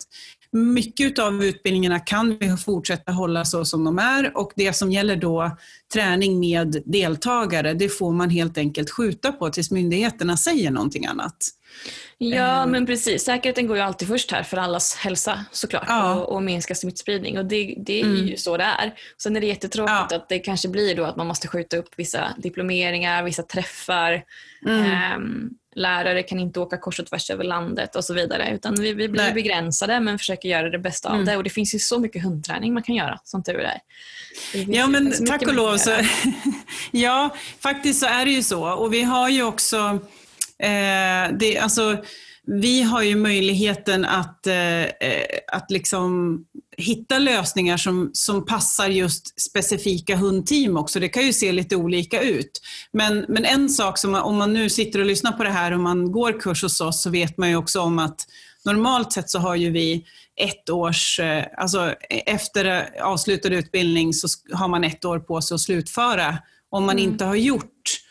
mycket 0.55 1.19
av 1.19 1.45
utbildningarna 1.45 2.01
kan 2.01 2.39
vi 2.39 2.57
fortsätta 2.57 3.13
hålla 3.13 3.45
så 3.45 3.65
som 3.65 3.85
de 3.85 3.99
är 3.99 4.37
och 4.37 4.53
det 4.57 4.73
som 4.73 4.93
gäller 4.93 5.17
då 5.17 5.57
träning 5.93 6.41
med 6.41 6.83
deltagare, 6.87 7.75
det 7.75 7.89
får 7.89 8.13
man 8.13 8.31
helt 8.31 8.59
enkelt 8.59 8.91
skjuta 8.91 9.33
på 9.33 9.51
tills 9.51 9.71
myndigheterna 9.71 10.37
säger 10.37 10.71
någonting 10.71 11.07
annat. 11.07 11.37
Ja, 12.19 12.63
ehm. 12.63 12.71
men 12.71 12.87
precis. 12.87 13.25
Säkerheten 13.25 13.67
går 13.67 13.77
ju 13.77 13.83
alltid 13.83 14.09
först 14.09 14.33
här 14.33 14.43
för 14.43 14.57
allas 14.57 14.95
hälsa 14.95 15.45
såklart 15.53 15.85
ja. 15.89 16.15
och, 16.15 16.35
och 16.35 16.43
minska 16.43 16.75
smittspridning. 16.75 17.39
Och 17.39 17.45
det, 17.45 17.75
det 17.87 18.01
är 18.01 18.05
mm. 18.05 18.27
ju 18.27 18.37
så 18.37 18.57
det 18.57 18.65
är. 18.65 18.95
Sen 19.23 19.37
är 19.37 19.41
det 19.41 19.47
jättetråkigt 19.47 20.07
ja. 20.11 20.17
att 20.17 20.29
det 20.29 20.39
kanske 20.39 20.69
blir 20.69 20.97
då 20.97 21.05
att 21.05 21.17
man 21.17 21.27
måste 21.27 21.49
skjuta 21.49 21.77
upp 21.77 21.89
vissa 21.97 22.35
diplomeringar, 22.39 23.23
vissa 23.23 23.43
träffar. 23.43 24.23
Mm. 24.67 25.17
Um, 25.17 25.51
lärare 25.75 26.23
kan 26.23 26.39
inte 26.39 26.61
åka 26.61 26.77
kors 26.77 27.01
och 27.01 27.07
tvärs 27.07 27.31
över 27.31 27.45
landet 27.45 27.97
och 27.97 28.05
så 28.05 28.15
vidare. 28.15 28.55
Utan 28.55 28.75
vi, 28.75 28.93
vi 28.93 29.09
blir 29.09 29.23
Nej. 29.23 29.33
begränsade 29.33 30.01
men 30.01 30.19
försöker 30.19 30.49
göra 30.49 30.71
det 30.71 30.79
bästa 30.79 31.09
mm. 31.09 31.21
av 31.21 31.27
det. 31.27 31.37
Och 31.37 31.45
det 31.45 31.51
finns 31.51 31.75
ju 31.75 31.79
så 31.79 31.99
mycket 31.99 32.23
hundträning 32.23 32.75
man 32.75 32.83
kan 32.83 32.95
göra, 32.95 33.21
som 33.25 33.43
tur 33.43 33.59
är. 33.59 33.81
Ja, 34.53 34.87
men 34.87 35.27
tack 35.27 35.43
och 35.43 35.55
lov 35.55 35.77
så... 35.77 35.91
ja, 36.91 37.37
faktiskt 37.61 38.01
så 38.01 38.07
är 38.07 38.25
det 38.25 38.31
ju 38.31 38.43
så. 38.43 38.73
Och 38.73 38.93
vi 38.93 39.03
har 39.03 39.29
ju 39.29 39.43
också 39.43 40.01
Eh, 40.59 41.37
det, 41.39 41.59
alltså, 41.59 41.97
vi 42.47 42.83
har 42.83 43.03
ju 43.03 43.17
möjligheten 43.17 44.05
att, 44.05 44.47
eh, 44.47 44.83
eh, 44.83 45.27
att 45.53 45.71
liksom 45.71 46.39
hitta 46.77 47.19
lösningar 47.19 47.77
som, 47.77 48.11
som 48.13 48.47
passar 48.47 48.89
just 48.89 49.41
specifika 49.41 50.17
hundteam 50.17 50.77
också. 50.77 51.01
Det 51.01 51.09
kan 51.09 51.27
ju 51.27 51.33
se 51.33 51.53
lite 51.53 51.77
olika 51.77 52.21
ut. 52.21 52.61
Men, 52.93 53.25
men 53.29 53.45
en 53.45 53.69
sak 53.69 53.99
som 53.99 54.15
om 54.15 54.37
man 54.37 54.53
nu 54.53 54.71
sitter 54.71 54.99
och 54.99 55.07
lyssnar 55.07 55.33
på 55.33 55.45
det 55.45 55.51
här 55.51 55.73
och 55.73 55.81
man 55.81 56.13
går 56.13 56.41
kurs 56.41 56.63
hos 56.63 56.81
oss 56.81 57.03
så 57.03 57.11
vet 57.11 57.39
man 57.39 57.49
ju 57.49 57.57
också 57.57 57.81
om 57.81 57.99
att 57.99 58.27
normalt 58.65 59.13
sett 59.13 59.31
så 59.31 59.39
har 59.39 59.55
ju 59.55 59.71
vi 59.71 60.05
ett 60.41 60.71
års, 60.71 61.21
eh, 61.21 61.45
alltså 61.57 61.95
efter 62.27 62.89
avslutad 63.03 63.49
utbildning 63.49 64.13
så 64.13 64.29
har 64.53 64.69
man 64.69 64.85
ett 64.85 65.05
år 65.05 65.19
på 65.19 65.43
sig 65.43 65.55
att 65.55 65.61
slutföra. 65.61 66.39
Om 66.71 66.87
man 66.87 66.99
mm. 66.99 67.11
inte 67.11 67.25
har 67.25 67.35
gjort 67.35 68.04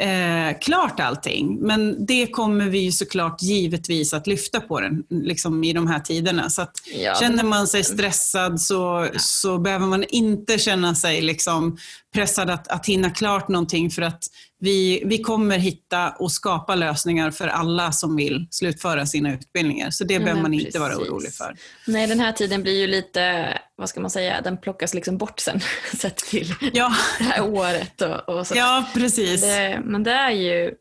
eh, 0.00 0.58
klart 0.60 1.00
allting. 1.00 1.58
Men 1.60 2.06
det 2.06 2.26
kommer 2.26 2.64
vi 2.64 2.92
såklart 2.92 3.42
givetvis 3.42 4.14
att 4.14 4.26
lyfta 4.26 4.60
på 4.60 4.80
den, 4.80 5.04
liksom 5.10 5.64
i 5.64 5.72
de 5.72 5.86
här 5.86 6.00
tiderna. 6.00 6.50
Så 6.50 6.66
ja. 6.94 7.14
känner 7.14 7.44
man 7.44 7.66
sig 7.66 7.84
stressad 7.84 8.60
så, 8.60 9.08
ja. 9.12 9.18
så 9.18 9.58
behöver 9.58 9.86
man 9.86 10.04
inte 10.04 10.58
känna 10.58 10.94
sig 10.94 11.20
liksom 11.20 11.78
pressad 12.14 12.50
att, 12.50 12.68
att 12.68 12.86
hinna 12.86 13.10
klart 13.10 13.48
någonting 13.48 13.90
för 13.90 14.02
att 14.02 14.24
vi, 14.60 15.02
vi 15.06 15.18
kommer 15.18 15.58
hitta 15.58 16.10
och 16.10 16.32
skapa 16.32 16.74
lösningar 16.74 17.30
för 17.30 17.48
alla 17.48 17.92
som 17.92 18.16
vill 18.16 18.46
slutföra 18.50 19.06
sina 19.06 19.34
utbildningar. 19.34 19.90
Så 19.90 20.04
det 20.04 20.14
mm, 20.14 20.24
behöver 20.24 20.42
man 20.42 20.54
inte 20.54 20.78
vara 20.78 20.96
orolig 20.96 21.34
för. 21.34 21.56
Nej, 21.86 22.06
den 22.06 22.20
här 22.20 22.32
tiden 22.32 22.62
blir 22.62 22.80
ju 22.80 22.86
lite, 22.86 23.58
vad 23.76 23.88
ska 23.88 24.00
man 24.00 24.10
säga, 24.10 24.40
den 24.40 24.58
plockas 24.58 24.94
liksom 24.94 25.18
bort 25.18 25.40
sen 25.40 25.60
sett 25.96 26.16
till 26.16 26.54
ja. 26.72 26.92
det 27.18 27.24
här 27.24 27.42
året. 27.42 28.02
Och, 28.02 28.28
och. 28.28 28.46
Ja, 28.54 28.84
precis. 28.94 29.40
Det, 29.40 29.80
men 29.84 30.02
det 30.02 30.12
är 30.12 30.30
ju 30.30 30.74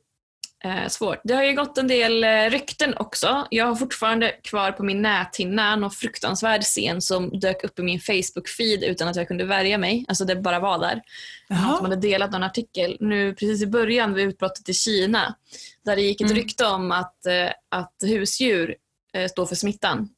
eh, 0.64 0.88
svårt. 0.88 1.22
Det 1.24 1.34
har 1.34 1.44
ju 1.44 1.54
gått 1.54 1.78
en 1.78 1.88
del 1.88 2.24
eh, 2.24 2.50
rykten 2.50 2.94
också. 2.98 3.48
Jag 3.50 3.66
har 3.66 3.76
fortfarande 3.76 4.32
kvar 4.44 4.72
på 4.72 4.84
min 4.84 5.02
näthinna 5.02 5.76
någon 5.76 5.92
fruktansvärd 5.92 6.64
scen 6.64 7.02
som 7.02 7.40
dök 7.40 7.64
upp 7.64 7.80
i 7.80 7.82
min 7.82 8.00
Facebook-feed 8.00 8.84
utan 8.84 9.08
att 9.08 9.16
jag 9.16 9.28
kunde 9.28 9.46
värja 9.46 9.78
mig. 9.78 10.06
Alltså 10.08 10.26
det 10.26 10.36
bara 10.36 10.60
var 10.60 10.80
där. 10.80 11.02
Jaha. 11.48 11.78
Som 11.78 11.86
hade 11.86 11.96
delat 11.96 12.32
någon 12.32 12.44
artikel 12.44 12.98
nu 13.00 13.34
precis 13.34 13.62
i 13.62 13.68
början 13.68 14.14
vid 14.14 14.28
utbrottet 14.28 14.70
i 14.70 14.74
Kina. 14.74 15.36
Där 15.86 15.96
det 15.96 16.02
gick 16.02 16.22
ett 16.22 16.32
mm. 16.32 16.44
rykte 16.44 16.66
om 16.66 16.92
att, 16.92 17.26
eh, 17.26 17.52
att 17.70 17.96
husdjur 18.02 18.76
eh, 19.14 19.28
står 19.28 19.46
för 19.46 19.56
smittan. 19.56 20.10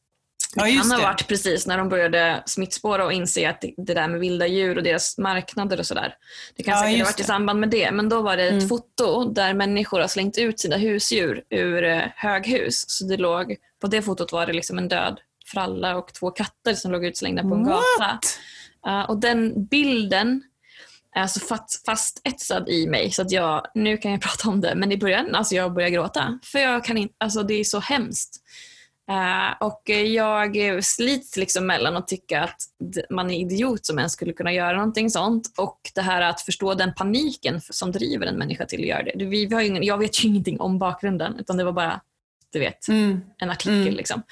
Det 0.56 0.70
ja, 0.70 0.82
kan 0.82 0.92
ha 0.92 1.02
varit 1.02 1.28
precis 1.28 1.68
när 1.68 1.78
de 1.78 1.90
började 1.90 2.44
smittspåra 2.46 3.06
och 3.06 3.14
inse 3.14 3.50
att 3.50 3.62
det, 3.78 3.94
där 3.94 4.08
med 4.08 4.20
vilda 4.20 4.48
djur 4.48 4.78
och 4.78 4.84
deras 4.84 5.18
marknader 5.18 5.80
och 5.80 5.86
sådär. 5.86 6.16
Det 6.56 6.64
kan 6.64 6.74
ja, 6.74 6.82
säkert 6.82 7.00
ha 7.00 7.06
varit 7.06 7.18
det. 7.18 7.24
i 7.24 7.26
samband 7.26 7.60
med 7.60 7.70
det. 7.70 7.92
Men 7.92 8.10
då 8.10 8.22
var 8.22 8.38
det 8.38 8.44
ett 8.44 8.52
mm. 8.52 8.68
foto 8.68 9.34
där 9.34 9.54
människor 9.54 10.00
har 10.00 10.08
slängt 10.08 10.38
ut 10.38 10.60
sina 10.60 10.78
husdjur 10.78 11.44
ur 11.50 11.84
eh, 11.84 12.02
höghus. 12.16 12.84
Så 12.88 13.06
det 13.06 13.18
låg, 13.18 13.56
på 13.82 13.88
det 13.88 14.02
fotot 14.02 14.32
var 14.32 14.46
det 14.46 14.54
liksom 14.54 14.78
en 14.78 14.88
död 14.88 15.20
fralla 15.46 15.96
och 15.96 16.14
två 16.14 16.32
katter 16.32 16.74
som 16.74 16.92
låg 16.92 17.06
utslängda 17.06 17.42
på 17.42 17.56
en 17.56 17.66
What? 17.66 17.84
gata. 18.00 18.20
Uh, 18.88 19.10
och 19.10 19.20
den 19.20 19.66
bilden 19.66 20.44
är 21.16 21.28
så 21.28 21.40
fast, 21.40 21.86
fast 21.86 22.22
etsad 22.24 22.70
i 22.70 22.88
mig 22.88 23.12
så 23.12 23.22
att 23.22 23.32
jag, 23.32 23.66
nu 23.74 23.98
kan 23.98 24.12
jag 24.12 24.22
prata 24.22 24.50
om 24.50 24.62
det, 24.62 24.76
men 24.76 24.92
i 24.92 24.98
början 24.98 25.36
alltså 25.36 25.56
jag 25.56 25.74
börjar 25.74 25.90
gråta. 25.90 26.40
För 26.44 26.60
jag 26.60 26.86
kan 26.86 26.98
inte, 26.98 27.16
alltså 27.18 27.44
det 27.44 27.54
är 27.54 27.64
så 27.64 27.80
hemskt. 27.80 28.38
Uh, 29.10 29.68
och 29.68 29.90
jag 29.90 30.84
slits 30.84 31.38
liksom 31.38 31.68
mellan 31.68 31.98
att 31.98 32.08
tycka 32.08 32.44
att 32.44 32.62
man 33.10 33.32
är 33.32 33.40
idiot 33.40 33.86
som 33.86 33.98
ens 33.98 34.14
skulle 34.14 34.34
kunna 34.34 34.54
göra 34.54 34.78
någonting 34.78 35.10
sånt 35.10 35.54
och 35.58 35.80
det 35.96 36.02
här 36.02 36.22
att 36.22 36.42
förstå 36.42 36.74
den 36.74 36.94
paniken 36.94 37.62
som 37.62 37.92
driver 37.92 38.28
en 38.28 38.36
människa 38.36 38.66
till 38.66 38.82
att 38.82 38.88
göra 38.88 39.04
det. 39.04 39.26
Vi, 39.26 39.46
vi 39.46 39.56
har 39.56 39.62
ingen, 39.62 39.84
jag 39.84 39.98
vet 39.98 40.24
ju 40.24 40.28
ingenting 40.28 40.60
om 40.60 40.80
bakgrunden 40.80 41.40
utan 41.40 41.58
det 41.58 41.64
var 41.64 41.72
bara 41.72 42.02
du 42.54 42.60
vet, 42.60 42.88
mm. 42.88 43.22
en 43.38 43.50
artikel. 43.50 43.82
Mm. 43.82 43.94
Liksom. 43.94 44.24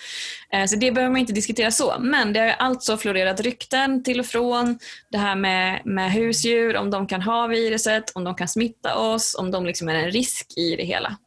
Uh, 0.55 0.65
så 0.65 0.75
det 0.75 0.91
behöver 0.91 1.11
man 1.11 1.19
inte 1.19 1.33
diskutera 1.33 1.71
så. 1.71 1.95
Men 1.99 2.33
det 2.33 2.39
har 2.39 2.49
alltså 2.49 2.97
florerat 2.97 3.39
rykten 3.41 4.03
till 4.03 4.19
och 4.19 4.25
från. 4.25 4.79
Det 5.11 5.17
här 5.17 5.35
med, 5.35 5.81
med 5.85 6.11
husdjur, 6.11 6.77
om 6.77 6.89
de 6.89 7.07
kan 7.07 7.21
ha 7.21 7.47
viruset, 7.47 8.11
om 8.15 8.23
de 8.23 8.35
kan 8.35 8.47
smitta 8.47 8.95
oss, 8.95 9.35
om 9.39 9.51
de 9.51 9.65
liksom 9.65 9.89
är 9.89 9.95
en 9.95 10.11
risk 10.11 10.57
i 10.57 10.75
det 10.75 10.83
hela. 10.83 11.17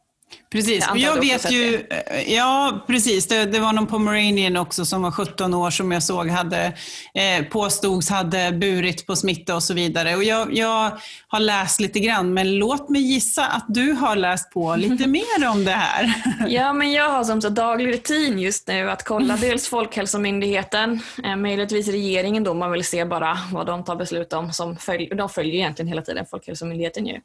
Precis, 0.53 0.85
jag, 0.87 0.97
jag 0.97 1.19
vet 1.19 1.51
ju, 1.51 1.87
eh, 1.89 2.33
ja 2.33 2.83
precis, 2.87 3.27
det, 3.27 3.45
det, 3.45 3.59
var 3.59 3.73
någon 3.73 3.87
pomeranian 3.87 4.57
också 4.57 4.85
som 4.85 5.01
var 5.01 5.11
17 5.11 5.53
år 5.53 5.69
som 5.69 5.91
jag 5.91 6.03
såg 6.03 6.29
hade, 6.29 6.65
eh, 7.13 7.45
påstods 7.49 8.09
hade 8.09 8.51
burit 8.51 9.07
på 9.07 9.15
smitta 9.15 9.55
och 9.55 9.63
så 9.63 9.73
vidare. 9.73 10.15
Och 10.15 10.23
jag, 10.23 10.53
jag, 10.53 10.91
har 11.27 11.39
läst 11.39 11.79
lite 11.79 11.99
grann, 11.99 12.33
men 12.33 12.55
låt 12.55 12.89
mig 12.89 13.01
gissa 13.01 13.45
att 13.45 13.65
du 13.67 13.91
har 13.91 14.15
läst 14.15 14.51
på 14.51 14.75
lite 14.77 15.07
mer 15.07 15.49
om 15.51 15.65
det 15.65 15.71
här. 15.71 16.13
Ja, 16.47 16.73
men 16.73 16.91
jag 16.91 17.09
har 17.09 17.23
som 17.23 17.41
så 17.41 17.49
daglig 17.49 17.93
rutin 17.93 18.39
just 18.39 18.67
nu 18.67 18.91
att 18.91 19.03
kolla 19.03 19.37
dels 19.37 19.67
Folkhälsomyndigheten, 19.67 20.99
eh, 21.23 21.35
möjligtvis 21.35 21.87
regeringen 21.87 22.43
då, 22.43 22.53
man 22.53 22.71
vill 22.71 22.83
se 22.83 23.05
bara 23.05 23.37
vad 23.51 23.65
de 23.65 23.83
tar 23.83 23.95
beslut 23.95 24.33
om. 24.33 24.53
Som 24.53 24.77
följ, 24.77 25.09
de 25.15 25.29
följer 25.29 25.53
egentligen 25.53 25.87
hela 25.87 26.01
tiden 26.01 26.25
Folkhälsomyndigheten 26.25 27.05
ju. 27.05 27.19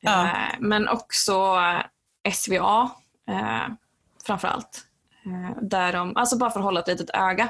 Ja. 0.00 0.24
Eh, 0.24 0.30
men 0.58 0.88
också 0.88 1.56
SVA 2.32 2.90
eh, 3.28 3.68
framförallt. 4.26 4.84
Eh, 5.26 5.62
där 5.62 5.92
de, 5.92 6.16
alltså 6.16 6.38
bara 6.38 6.50
för 6.50 6.60
att 6.60 6.64
hålla 6.64 6.80
ett 6.80 6.88
litet 6.88 7.10
öga. 7.10 7.48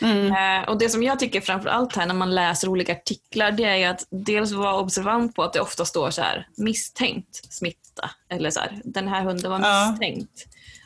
Mm. 0.00 0.62
Eh, 0.62 0.68
och 0.68 0.78
Det 0.78 0.88
som 0.88 1.02
jag 1.02 1.18
tycker 1.18 1.40
framförallt 1.40 1.96
här 1.96 2.06
när 2.06 2.14
man 2.14 2.34
läser 2.34 2.68
olika 2.68 2.92
artiklar 2.92 3.50
det 3.50 3.64
är 3.64 3.90
att 3.90 4.06
dels 4.10 4.52
vara 4.52 4.78
observant 4.78 5.34
på 5.34 5.42
att 5.42 5.52
det 5.52 5.60
ofta 5.60 5.84
står 5.84 6.10
så 6.10 6.22
här 6.22 6.48
misstänkt 6.56 7.52
smitta. 7.52 8.10
Eller 8.28 8.50
så 8.50 8.60
här, 8.60 8.80
den 8.84 9.08
här 9.08 9.22
hunden 9.24 9.50
var 9.50 9.58
misstänkt 9.58 10.44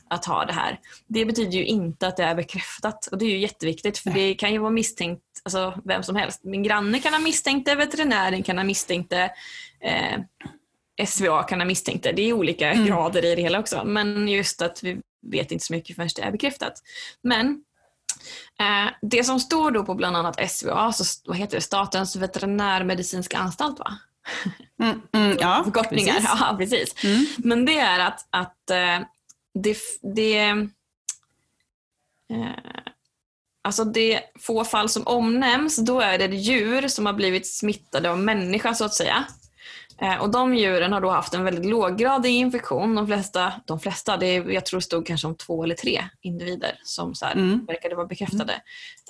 ja. 0.09 0.17
att 0.17 0.25
ha 0.25 0.45
det 0.45 0.53
här. 0.53 0.81
Det 1.07 1.25
betyder 1.25 1.53
ju 1.53 1.65
inte 1.65 2.09
att 2.09 2.17
det 2.17 2.25
är 2.25 2.35
bekräftat 2.35 3.07
och 3.07 3.19
det 3.19 3.25
är 3.25 3.31
ju 3.31 3.39
jätteviktigt 3.39 3.99
för 3.99 4.11
det 4.11 4.35
kan 4.35 4.53
ju 4.53 4.59
vara 4.59 4.71
misstänkt, 4.71 5.23
alltså 5.43 5.81
vem 5.85 6.03
som 6.03 6.17
helst. 6.17 6.45
Min 6.45 6.63
granne 6.63 6.99
kan 6.99 7.13
ha 7.13 7.21
misstänkt 7.21 7.67
det, 7.67 7.75
veterinären 7.75 8.43
kan 8.43 8.59
ha 8.59 8.65
misstänkt 8.65 9.11
det. 9.11 9.31
Eh, 9.81 10.21
SVA 11.07 11.43
kan 11.43 11.61
ha 11.61 11.67
misstänkt 11.67 12.03
det. 12.03 12.21
Är 12.21 12.33
olika 12.33 12.73
mm. 12.73 12.87
grader 12.87 13.25
i 13.25 13.35
det 13.35 13.43
hela 13.43 13.59
också. 13.59 13.85
Men 13.85 14.29
just 14.29 14.63
att 14.63 14.83
vi 14.83 15.01
vet 15.27 15.53
inte 15.53 15.65
så 15.65 15.73
mycket 15.73 15.97
förrän 15.97 16.09
det 16.17 16.23
är 16.23 16.33
bekräftat. 16.33 16.73
Men 17.23 17.47
eh, 18.61 18.93
det 19.03 19.25
som 19.25 19.41
står 19.41 19.71
då 19.71 19.85
på 19.85 19.95
bland 19.95 20.17
annat 20.17 20.51
SVA, 20.51 20.93
så, 20.93 21.05
vad 21.27 21.37
heter 21.37 21.57
det, 21.57 21.61
Statens 21.61 22.17
veterinärmedicinska 22.17 23.39
anstalt 23.39 23.79
va? 23.79 23.99
Mm, 24.83 25.03
mm, 25.13 25.37
ja, 25.41 25.61
Förkortningar, 25.65 26.15
precis. 26.15 26.31
ja 26.41 26.57
precis. 26.59 27.05
Mm. 27.05 27.27
Men 27.39 27.65
det 27.65 27.79
är 27.79 27.99
att, 28.01 28.27
att 28.31 28.71
eh, 28.71 29.01
det, 29.55 29.77
det 30.03 30.49
eh, 32.33 32.79
Alltså 33.63 33.85
det 33.85 34.21
få 34.39 34.65
fall 34.65 34.89
som 34.89 35.07
omnämns, 35.07 35.77
då 35.77 36.01
är 36.01 36.19
det 36.19 36.37
djur 36.37 36.89
som 36.89 37.07
har 37.07 37.13
blivit 37.13 37.47
smittade 37.47 38.11
av 38.11 38.19
människa 38.19 38.75
så 38.75 38.85
att 38.85 38.95
säga. 38.95 39.25
Eh, 40.01 40.21
och 40.21 40.31
de 40.31 40.55
djuren 40.55 40.93
har 40.93 41.01
då 41.01 41.11
haft 41.11 41.35
en 41.35 41.45
väldigt 41.45 41.67
låggradig 41.67 42.31
infektion. 42.31 42.95
De 42.95 43.07
flesta, 43.07 43.53
de 43.65 43.81
flesta 43.81 44.17
det 44.17 44.27
är, 44.27 44.51
jag 44.51 44.67
tror 44.67 44.81
det 44.81 44.85
stod 44.85 45.07
kanske 45.07 45.27
om 45.27 45.35
två 45.35 45.65
eller 45.65 45.75
tre 45.75 46.05
individer 46.21 46.79
som 46.83 47.15
så 47.15 47.27
här, 47.27 47.33
Mm. 47.35 47.67
verkade 47.67 47.95
vara 47.95 48.07
bekräftade 48.07 48.53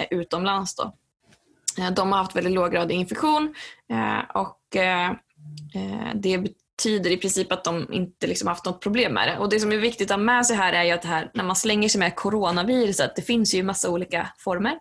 eh, 0.01 0.07
utomlands. 0.19 0.75
Då. 0.75 0.93
Eh, 1.79 1.91
de 1.91 2.13
har 2.13 2.19
haft 2.19 2.37
väldigt 2.37 2.53
låggradig 2.53 2.95
infektion 2.95 3.55
och 4.35 4.59
det 6.15 6.39
betyder 6.39 7.11
i 7.11 7.17
princip 7.17 7.53
att 7.53 7.65
de 7.65 7.93
inte 7.93 8.27
liksom 8.27 8.49
haft 8.49 8.65
något 8.65 8.81
problem 8.81 9.15
med 9.15 9.29
det. 9.29 9.39
Och 9.39 9.49
Det 9.49 9.61
som 9.61 9.73
är 9.73 9.77
viktigt 9.77 10.11
att 10.11 10.17
ha 10.17 10.25
med 10.25 10.47
sig 10.47 10.57
här 10.57 10.73
är 10.73 10.85
ju 10.85 10.91
att 10.91 11.05
här, 11.05 11.31
när 11.35 11.45
man 11.45 11.57
slänger 11.57 11.89
sig 11.89 11.99
med 11.99 12.17
coronaviruset, 12.17 13.17
det 13.17 13.23
finns 13.23 13.55
ju 13.55 13.63
massa 13.63 13.91
olika 13.91 14.29
former. 14.39 14.79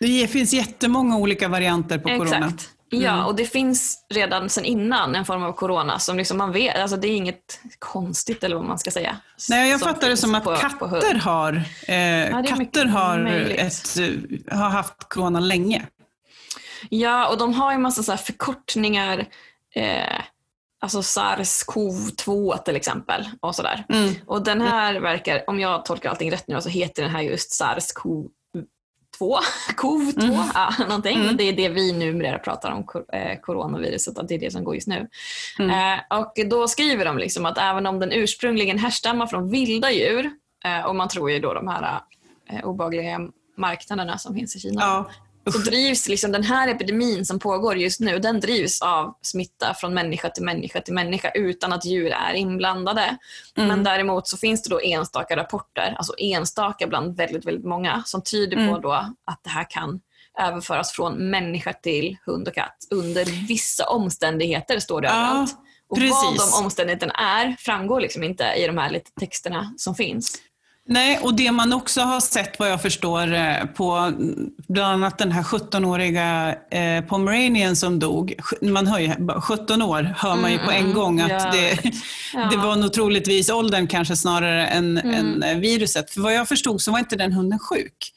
Det 0.00 0.26
finns 0.30 0.52
jättemånga 0.52 1.16
olika 1.16 1.48
varianter 1.48 1.98
på 1.98 2.08
corona. 2.08 2.36
Exakt. 2.36 2.70
Ja, 2.90 3.24
och 3.24 3.34
det 3.36 3.44
finns 3.44 4.06
redan 4.14 4.48
sedan 4.48 4.64
innan 4.64 5.14
en 5.14 5.24
form 5.24 5.42
av 5.42 5.52
corona 5.52 5.98
som 5.98 6.16
liksom 6.16 6.38
man 6.38 6.52
vet, 6.52 6.76
alltså 6.76 6.96
det 6.96 7.08
är 7.08 7.16
inget 7.16 7.60
konstigt 7.78 8.44
eller 8.44 8.56
vad 8.56 8.64
man 8.64 8.78
ska 8.78 8.90
säga. 8.90 9.16
Nej, 9.48 9.70
jag 9.70 9.80
fattar 9.80 10.08
det 10.08 10.16
som 10.16 10.34
att 10.34 10.44
på- 10.44 10.50
på 10.50 10.56
katter, 10.60 10.86
hund. 10.86 11.20
har, 11.22 11.52
eh, 11.88 11.94
är 12.36 12.46
katter 12.46 12.84
har, 12.84 13.26
ett, 13.26 13.96
eh, 13.98 14.58
har 14.58 14.68
haft 14.70 15.08
corona 15.08 15.40
länge. 15.40 15.86
Ja, 16.90 17.28
och 17.28 17.38
de 17.38 17.54
har 17.54 17.72
ju 17.72 17.78
massa 17.78 18.02
så 18.02 18.16
förkortningar. 18.16 19.26
Eh, 19.74 20.20
alltså 20.80 21.00
SARS-CoV-2 21.02 22.56
till 22.64 22.76
exempel. 22.76 23.28
Och, 23.40 23.54
sådär. 23.54 23.84
Mm. 23.88 24.14
och 24.26 24.44
den 24.44 24.60
här 24.60 25.00
verkar, 25.00 25.44
om 25.50 25.60
jag 25.60 25.84
tolkar 25.84 26.10
allting 26.10 26.32
rätt 26.32 26.48
nu, 26.48 26.60
så 26.60 26.68
heter 26.68 27.02
den 27.02 27.12
här 27.12 27.20
just 27.20 27.52
SARS-CoV-2. 29.18 29.38
CoV-2, 29.76 30.22
Mm. 30.24 30.46
ja, 30.54 30.70
någonting. 30.78 31.20
Mm. 31.20 31.36
Det 31.36 31.44
är 31.44 31.52
det 31.52 31.68
vi 31.68 31.92
numera 31.92 32.38
pratar 32.38 32.70
om, 32.72 33.04
eh, 33.12 33.40
coronaviruset, 33.40 34.18
att 34.18 34.28
det 34.28 34.34
är 34.34 34.38
det 34.38 34.50
som 34.50 34.64
går 34.64 34.74
just 34.74 34.88
nu. 34.88 35.08
Mm. 35.58 35.70
Eh, 35.98 36.18
och 36.18 36.32
då 36.50 36.68
skriver 36.68 37.04
de 37.04 37.18
liksom 37.18 37.46
att 37.46 37.58
även 37.58 37.86
om 37.86 37.98
den 37.98 38.12
ursprungligen 38.12 38.78
härstammar 38.78 39.26
från 39.26 39.50
vilda 39.50 39.90
djur, 39.92 40.30
eh, 40.64 40.86
och 40.86 40.96
man 40.96 41.08
tror 41.08 41.30
ju 41.30 41.38
då 41.38 41.54
de 41.54 41.68
här 41.68 42.00
eh, 42.50 42.64
obehagliga 42.64 43.20
marknaderna 43.56 44.18
som 44.18 44.34
finns 44.34 44.56
i 44.56 44.60
Kina, 44.60 44.80
Ja. 44.80 45.10
Så 45.52 45.58
drivs 45.58 46.08
liksom 46.08 46.32
den 46.32 46.42
här 46.42 46.68
epidemin 46.68 47.26
som 47.26 47.38
pågår 47.38 47.76
just 47.76 48.00
nu, 48.00 48.18
den 48.18 48.40
drivs 48.40 48.82
av 48.82 49.14
smitta 49.22 49.74
från 49.74 49.94
människa 49.94 50.28
till 50.28 50.44
människa 50.44 50.80
till 50.80 50.94
människa 50.94 51.30
utan 51.30 51.72
att 51.72 51.84
djur 51.84 52.12
är 52.12 52.34
inblandade. 52.34 53.16
Mm. 53.56 53.68
Men 53.68 53.84
däremot 53.84 54.28
så 54.28 54.36
finns 54.36 54.62
det 54.62 54.70
då 54.70 54.80
enstaka 54.80 55.36
rapporter, 55.36 55.94
alltså 55.98 56.14
enstaka 56.18 56.86
bland 56.86 57.16
väldigt, 57.16 57.46
väldigt 57.46 57.64
många, 57.64 58.02
som 58.06 58.22
tyder 58.22 58.56
på 58.56 58.62
Mm. 58.62 58.80
då 58.80 58.92
att 59.24 59.40
det 59.44 59.50
här 59.50 59.70
kan 59.70 60.00
överföras 60.40 60.92
från 60.92 61.30
människa 61.30 61.72
till 61.72 62.16
hund 62.26 62.48
och 62.48 62.54
katt 62.54 62.76
under 62.90 63.46
vissa 63.48 63.86
omständigheter, 63.88 64.78
står 64.78 65.00
det 65.00 65.08
Ja, 65.08 65.14
överallt. 65.14 65.56
Och 65.88 65.98
vad 65.98 66.34
precis. 66.34 66.52
de 66.58 66.64
omständigheterna 66.64 67.12
är 67.12 67.56
framgår 67.58 68.00
liksom 68.00 68.22
inte 68.22 68.44
i 68.44 68.66
de 68.66 68.78
här 68.78 68.90
lite 68.90 69.10
texterna 69.20 69.74
som 69.76 69.94
finns. 69.94 70.38
Nej, 70.88 71.18
och 71.22 71.34
det 71.34 71.52
man 71.52 71.72
också 71.72 72.00
har 72.00 72.20
sett 72.20 72.58
vad 72.58 72.70
jag 72.70 72.82
förstår 72.82 73.34
eh, 73.34 73.64
på 73.64 73.92
mm, 73.92 74.50
bland 74.68 74.92
annat 74.94 75.18
den 75.18 75.32
här 75.32 75.42
17-åriga 75.42 76.54
eh, 76.70 77.04
pomeranien 77.04 77.76
som 77.76 77.98
dog. 77.98 78.34
Man 78.62 78.86
hör 78.86 78.98
ju, 78.98 79.14
bara 79.18 79.40
17 79.40 79.82
år 79.82 80.14
hör 80.16 80.36
man 80.36 80.52
ju 80.52 80.58
på 80.58 80.70
en 80.70 80.92
gång 80.94 81.20
att 81.20 81.30
Mm, 81.30 81.44
ja, 81.44 81.50
det, 81.52 81.90
Ja. 82.34 82.48
det 82.50 82.56
var 82.56 82.76
nog 82.76 82.92
troligtvis 82.92 83.50
åldern 83.50 83.86
kanske 83.86 84.16
snarare 84.16 84.66
än, 84.66 84.98
Mm. 84.98 85.14
än 85.14 85.42
eh, 85.42 85.56
viruset. 85.58 86.10
För 86.10 86.20
vad 86.20 86.34
jag 86.34 86.48
förstod 86.48 86.80
så 86.80 86.92
var 86.92 86.98
inte 86.98 87.16
den 87.16 87.32
hunden 87.32 87.58
sjuk. 87.58 88.12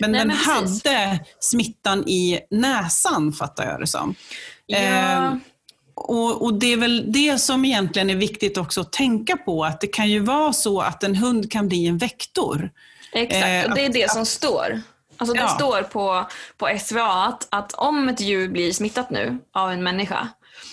Men 0.00 0.12
Nej, 0.12 0.18
den 0.18 0.28
men 0.28 0.36
hade 0.36 1.20
smittan 1.40 2.08
i 2.08 2.40
näsan 2.50 3.32
fattar 3.32 3.66
jag 3.70 3.80
det 3.80 3.86
som. 3.86 4.14
Ja. 4.66 4.78
Eh, 4.78 5.32
och, 6.08 6.42
och 6.42 6.54
Det 6.54 6.72
är 6.72 6.76
väl 6.76 7.12
det 7.12 7.38
som 7.38 7.64
egentligen 7.64 8.10
är 8.10 8.14
viktigt 8.16 8.58
också 8.58 8.80
att 8.80 8.92
tänka 8.92 9.36
på, 9.36 9.64
att 9.64 9.80
det 9.80 9.86
kan 9.86 10.08
ju 10.10 10.18
vara 10.20 10.52
så 10.52 10.80
att 10.80 11.02
en 11.04 11.14
hund 11.14 11.52
kan 11.52 11.68
bli 11.68 11.86
en 11.86 11.98
vektor. 11.98 12.70
Exakt, 13.12 13.44
Eh, 13.46 13.70
och 13.70 13.74
det 13.76 13.82
är 13.84 13.86
att- 13.86 13.92
det 13.92 14.10
som 14.10 14.26
står. 14.26 14.80
Alltså 15.16 15.34
det 15.34 15.40
Ja. 15.40 15.48
står 15.48 15.82
på, 15.82 16.26
på 16.56 16.78
SVA 16.78 17.24
att, 17.24 17.46
att 17.50 17.72
om 17.72 18.08
ett 18.08 18.20
djur 18.20 18.48
blir 18.48 18.72
smittat 18.72 19.10
nu 19.10 19.38
av 19.54 19.70
en 19.72 19.82
människa 19.82 20.28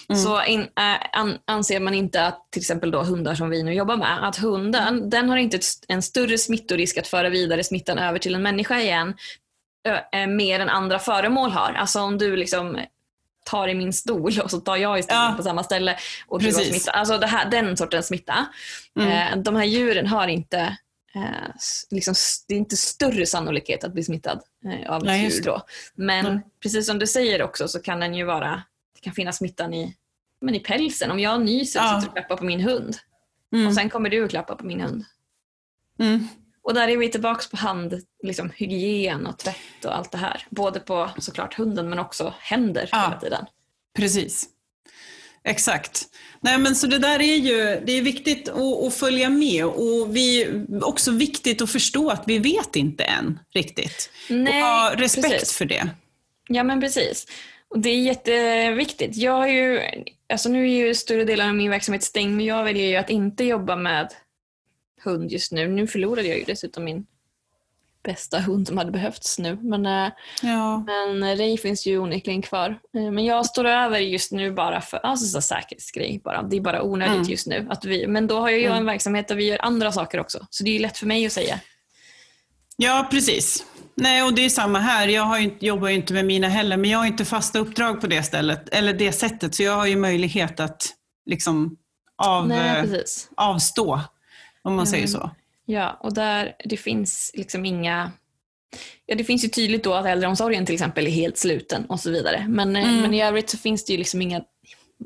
Mm. 0.10 0.22
så 0.24 0.44
in, 0.44 0.60
äh, 0.62 1.20
an, 1.20 1.38
anser 1.46 1.80
man 1.80 1.94
inte 1.94 2.26
att 2.26 2.48
till 2.52 2.60
exempel 2.62 2.92
då 2.92 3.04
hundar 3.04 3.36
som 3.36 3.50
vi 3.50 3.64
nu 3.64 3.74
jobbar 3.74 3.98
med, 3.98 4.28
att 4.28 4.38
hunden 4.38 5.10
den 5.10 5.30
har 5.30 5.38
inte 5.38 5.58
ett, 5.58 5.64
en 5.88 6.02
större 6.02 6.38
smittorisk 6.38 6.98
att 6.98 7.08
föra 7.08 7.30
vidare 7.30 7.64
smittan 7.64 7.98
över 7.98 8.20
till 8.20 8.36
en 8.36 8.42
människa 8.44 8.80
igen 8.80 9.14
ö, 9.88 10.20
äh, 10.20 10.28
mer 10.28 10.60
än 10.60 10.70
andra 10.70 11.00
föremål 11.00 11.52
har. 11.52 11.74
Alltså 11.74 12.00
om 12.02 12.18
du 12.18 12.36
liksom 12.38 12.80
tar 13.48 13.68
i 13.68 13.74
min 13.76 13.94
stol 13.94 14.40
och 14.44 14.52
så 14.52 14.60
tar 14.60 14.78
jag 14.78 15.00
i 15.00 15.04
stolen 15.04 15.22
Ja. 15.24 15.34
på 15.38 15.44
samma 15.44 15.64
ställe 15.64 15.98
och 16.28 16.42
du 16.42 16.52
smitta. 16.52 16.92
Alltså 16.92 17.18
det 17.18 17.28
här, 17.28 17.50
den 17.50 17.78
sortens 17.78 18.08
smitta. 18.08 18.46
Mm. 19.00 19.10
Eh, 19.38 19.44
de 19.44 19.56
här 19.56 19.64
djuren 19.66 20.08
har 20.08 20.28
inte 20.28 20.78
eh, 21.16 21.22
liksom, 21.90 22.14
det 22.48 22.54
är 22.54 22.58
inte 22.58 22.78
större 22.78 23.26
sannolikhet 23.26 23.84
att 23.84 23.94
bli 23.94 24.04
smittad 24.04 24.40
eh, 24.66 24.90
av 24.92 24.98
ett 24.98 25.06
Nej, 25.08 25.24
just 25.24 25.38
djur 25.38 25.44
då. 25.46 25.62
Men 25.96 26.26
Mm. 26.26 26.40
precis 26.64 26.86
som 26.88 27.00
du 27.00 27.08
säger 27.08 27.42
också 27.44 27.68
så 27.68 27.80
kan 27.82 28.00
den 28.00 28.14
ju 28.16 28.24
vara, 28.26 28.64
det 28.96 29.02
kan 29.02 29.14
finnas 29.14 29.38
smittan 29.38 29.74
i, 29.74 29.96
men 30.42 30.56
i 30.56 30.60
pälsen. 30.60 31.12
Om 31.12 31.20
jag 31.20 31.42
nyser 31.42 31.80
Ja. 31.80 32.02
sitter 32.02 32.08
och 32.08 32.14
klappar 32.18 32.38
på 32.38 32.44
min 32.46 32.62
hund 32.62 32.98
Mm. 33.54 33.68
och 33.68 33.74
sen 33.74 33.90
kommer 33.90 34.10
du 34.10 34.24
och 34.24 34.30
klappar 34.30 34.56
på 34.56 34.66
min 34.66 34.82
hund. 34.82 35.06
Och 36.68 36.74
där 36.74 36.88
är 36.88 36.98
vi 36.98 37.12
tillbaka 37.12 37.44
på 37.52 37.58
hand, 37.58 38.02
liksom, 38.24 38.52
hygien 38.56 39.28
och 39.28 39.38
tvätt 39.38 39.86
och 39.86 39.98
allt 39.98 40.12
det 40.12 40.18
här. 40.18 40.46
Både 40.50 40.80
på 40.80 41.10
såklart 41.18 41.54
hunden 41.54 41.90
men 41.90 42.00
också 42.00 42.34
händer 42.40 42.90
Ja. 42.92 43.02
hela 43.02 43.20
tiden. 43.20 43.46
Precis. 43.98 44.46
Exakt. 45.44 46.06
Nej, 46.42 46.58
men 46.58 46.76
så 46.76 46.88
det 46.88 46.98
där 46.98 47.22
är 47.22 47.36
ju 47.36 47.82
det 47.86 47.92
är 47.92 48.02
viktigt 48.02 48.50
att, 48.50 48.84
att 48.88 48.94
följa 48.94 49.30
med 49.30 49.66
och 49.66 50.16
vi 50.16 50.48
också 50.82 51.12
viktigt 51.12 51.62
att 51.62 51.72
förstå 51.72 52.10
att 52.10 52.24
vi 52.26 52.40
vet 52.40 52.76
inte 52.76 53.04
än 53.04 53.40
riktigt. 53.54 54.10
Nej, 54.30 54.64
och 54.64 54.68
ha 54.68 54.94
respekt 54.96 55.30
precis. 55.30 55.58
för 55.58 55.66
det. 55.66 55.90
Ja 56.48 56.64
men 56.64 56.82
precis. 56.82 57.26
Och 57.70 57.80
det 57.80 57.90
är 57.90 58.02
jätteviktigt. 58.02 59.16
Jag 59.16 59.32
har 59.34 59.48
ju, 59.48 59.82
alltså 60.34 60.50
nu 60.50 60.64
är 60.64 60.88
ju 60.88 60.96
större 60.96 61.24
delen 61.24 61.50
av 61.50 61.56
min 61.56 61.72
verksamhet 61.72 62.04
stängd 62.04 62.36
men 62.36 62.46
jag 62.46 62.64
väljer 62.64 62.88
ju 62.88 62.96
att 62.96 63.10
inte 63.10 63.44
jobba 63.44 63.76
med 63.76 64.14
hund 65.10 65.32
just 65.32 65.52
nu. 65.52 65.68
Nu 65.68 65.88
förlorade 65.88 66.28
jag 66.28 66.38
ju 66.38 66.44
dessutom 66.44 66.84
min 66.84 67.06
bästa 68.04 68.40
hund 68.40 68.68
som 68.68 68.78
hade 68.78 68.92
behövts 68.92 69.40
nu. 69.40 69.56
Men, 69.62 69.86
eh, 69.86 70.12
Ja. 70.42 70.78
men 70.88 71.38
Ray 71.38 71.58
finns 71.58 71.86
ju 71.86 71.98
onekligen 72.00 72.42
kvar. 72.42 72.80
Eh, 72.98 73.12
Men 73.12 73.26
jag 73.26 73.46
står 73.46 73.66
över 73.66 74.00
just 74.00 74.32
nu 74.32 74.52
bara 74.52 74.82
för 74.82 74.98
alltså, 74.98 75.26
så 75.26 75.42
säkerhetsgrej. 75.42 76.22
Bara. 76.24 76.44
Det 76.44 76.58
är 76.58 76.62
bara 76.62 76.82
onödigt 76.84 77.16
Mm. 77.16 77.30
just 77.30 77.48
nu. 77.48 77.68
Att 77.70 77.86
vi, 77.86 78.08
men 78.08 78.28
då 78.28 78.40
har 78.40 78.50
jag 78.50 78.60
ju 78.60 78.66
Mm. 78.66 78.78
en 78.78 78.86
verksamhet 78.86 79.28
där 79.28 79.36
vi 79.36 79.46
gör 79.46 79.66
andra 79.66 79.92
saker 79.92 80.20
också. 80.20 80.48
Så 80.50 80.64
det 80.64 80.70
är 80.70 80.74
ju 80.74 80.80
lätt 80.80 80.98
för 80.98 81.08
mig 81.08 81.26
att 81.26 81.32
säga. 81.32 81.60
ja, 82.78 83.08
precis. 83.12 83.66
Nej, 83.96 84.24
och 84.24 84.34
det 84.34 84.46
är 84.46 84.50
samma 84.50 84.80
här. 84.80 85.08
Jag 85.08 85.24
har 85.24 85.40
ju, 85.40 85.52
jobbar 85.60 85.88
ju 85.90 85.96
inte 85.96 86.14
med 86.14 86.26
mina 86.26 86.48
heller, 86.48 86.78
men 86.78 86.90
jag 86.90 86.98
har 87.00 87.06
inte 87.06 87.26
fasta 87.26 87.60
uppdrag 87.60 88.02
på 88.02 88.08
det 88.08 88.24
stället, 88.24 88.70
eller 88.70 88.94
det 88.94 89.12
sättet, 89.12 89.56
så 89.56 89.64
jag 89.64 89.76
har 89.76 89.86
ju 89.86 89.96
möjlighet 89.96 90.60
att 90.60 90.90
liksom 91.26 91.78
av, 92.16 92.48
Nej, 92.48 92.80
eh, 92.80 93.02
avstå, 93.38 94.02
om 94.68 94.76
man 94.76 94.86
Ja, 94.86 94.92
säger 94.92 95.08
så. 95.08 95.32
Ja, 95.66 95.98
och 96.04 96.14
där 96.14 96.56
det 96.66 96.78
finns 96.78 97.32
liksom 97.34 97.66
inga... 97.66 98.12
Ja, 99.06 99.16
det 99.16 99.24
finns 99.24 99.44
ju 99.44 99.48
tydligt 99.48 99.84
då 99.84 99.94
att 99.94 100.06
äldreomsorgen 100.06 100.66
till 100.66 100.74
exempel 100.76 101.08
är 101.08 101.12
helt 101.12 101.38
sluten 101.38 101.86
och 101.86 102.00
så 102.00 102.12
vidare. 102.12 102.46
Men, 102.50 102.76
eh, 102.76 102.84
Mm. 102.90 103.02
men 103.02 103.14
i 103.14 103.24
övrigt 103.24 103.50
så 103.50 103.58
finns 103.58 103.86
det 103.86 103.92
ju 103.94 103.98
liksom 103.98 104.22
inga... 104.22 104.42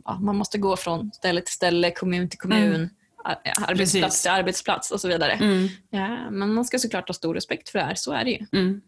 Ja, 0.06 0.20
man 0.20 0.36
måste 0.36 0.58
gå 0.58 0.78
från 0.78 1.12
ställe 1.14 1.42
till 1.42 1.54
ställe, 1.54 1.92
kommun 1.92 2.30
till 2.30 2.40
kommun, 2.40 2.76
Mm. 2.76 2.90
ar- 3.24 3.40
arbetsplats 3.68 3.94
Precis. 4.06 4.22
till 4.22 4.32
arbetsplats 4.32 4.92
och 4.92 5.02
så 5.02 5.08
vidare. 5.08 5.32
Mm. 5.34 5.68
Ja, 5.90 6.30
men 6.32 6.54
man 6.54 6.66
ska 6.66 6.80
såklart 6.80 7.10
ha 7.10 7.14
stor 7.14 7.34
respekt 7.34 7.70
för 7.70 7.80
det 7.80 7.86
här, 7.86 7.96
så 7.96 8.12
är 8.12 8.24
det 8.24 8.32
ju. 8.32 8.46
Mm. 8.54 8.82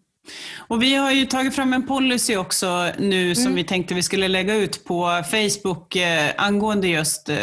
Och 0.58 0.84
vi 0.84 0.96
har 0.96 1.12
ju 1.12 1.26
tagit 1.26 1.56
fram 1.56 1.74
en 1.74 1.88
policy 1.88 2.36
också 2.38 2.92
nu 3.00 3.36
som 3.36 3.44
Mm. 3.46 3.56
vi 3.56 3.64
tänkte 3.64 3.94
vi 3.94 4.04
skulle 4.04 4.28
lägga 4.28 4.56
ut 4.56 4.84
på 4.86 5.24
Facebook 5.32 5.96
eh, 5.96 6.32
angående 6.38 6.88
just 6.88 7.30
eh, 7.30 7.38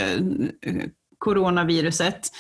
coronaviruset. 1.21 2.33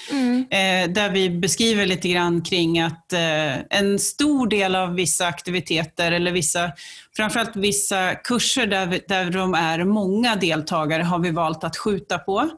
Eh, 0.51 0.91
där 0.91 1.11
vi 1.11 1.31
beskriver 1.31 1.87
lite 1.87 2.09
grann 2.09 2.43
kring 2.43 2.81
att 2.81 3.13
eh, 3.13 3.79
en 3.79 3.99
stor 3.99 4.47
del 4.47 4.75
av 4.75 4.95
vissa 4.95 5.27
aktiviteter 5.27 6.13
eller 6.13 6.33
vissa, 6.33 6.71
framförallt 7.17 7.57
vissa 7.57 8.15
kurser 8.15 8.67
där, 8.67 8.87
vi, 8.87 9.01
där 9.09 9.31
de 9.31 9.55
är 9.55 9.85
många 9.85 10.37
deltagare 10.37 11.03
har 11.03 11.19
vi 11.19 11.31
valt 11.31 11.65
att 11.65 11.77
skjuta 11.77 12.19
på. 12.19 12.39
Eh, 12.41 12.49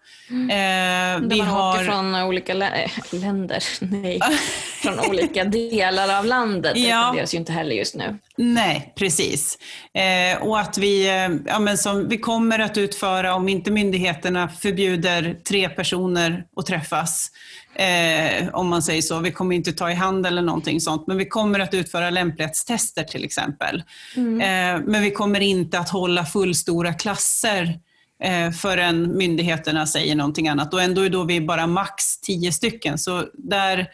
Där 0.48 1.20
vi 1.28 1.38
man 1.38 1.46
har... 1.46 1.74
åker 1.74 1.84
från 1.84 2.14
olika 2.14 2.54
lä- 2.54 2.84
äh, 2.84 3.20
länder, 3.20 3.62
nej, 4.02 4.20
från 4.82 5.00
olika 5.00 5.44
delar 5.44 6.18
av 6.18 6.24
landet. 6.24 6.74
Det 6.74 6.80
Ja. 6.80 6.96
rekommenderas 6.98 7.34
ju 7.34 7.38
inte 7.38 7.52
heller 7.52 7.76
just 7.76 7.94
nu. 7.94 8.18
Nej, 8.36 8.92
precis. 8.96 9.58
Eh, 9.94 10.42
och 10.42 10.60
att 10.60 10.78
vi, 10.78 11.08
eh, 11.08 11.28
ja, 11.46 11.58
men 11.58 11.78
som 11.78 12.08
vi 12.08 12.18
kommer 12.18 12.58
att 12.58 12.78
utföra, 12.78 13.34
om 13.34 13.48
inte 13.48 13.70
myndigheterna 13.70 14.48
förbjuder 14.48 15.36
tre 15.48 15.68
personer 15.68 16.44
att 16.56 16.66
träffas, 16.66 17.30
eh, 17.74 18.48
om 18.52 18.68
man 18.68 18.82
säger 18.82 19.02
så. 19.02 19.18
Vi 19.18 19.32
kommer 19.32 19.56
inte 19.56 19.72
ta 19.72 19.90
i 19.90 19.94
hand 19.94 20.26
eller 20.26 20.42
någonting 20.42 20.80
sånt, 20.80 21.06
men 21.06 21.16
vi 21.16 21.26
kommer 21.26 21.60
att 21.60 21.74
utföra 21.74 22.10
lämplighetstester 22.10 23.04
till 23.04 23.24
exempel. 23.24 23.82
Eh, 24.16 24.80
men 24.86 25.02
vi 25.02 25.10
kommer 25.10 25.40
inte 25.40 25.78
att 25.78 25.88
hålla 25.88 26.24
fullstora 26.24 26.92
klasser 26.92 27.78
eh, 28.22 28.50
förrän 28.50 29.16
myndigheterna 29.16 29.86
säger 29.86 30.14
någonting 30.14 30.48
annat. 30.48 30.74
Och 30.74 30.82
ändå 30.82 31.02
är 31.02 31.10
då 31.10 31.24
vi 31.24 31.40
bara 31.40 31.66
max 31.66 32.20
tio 32.20 32.52
stycken. 32.52 32.98
Så 32.98 33.24
där, 33.34 33.86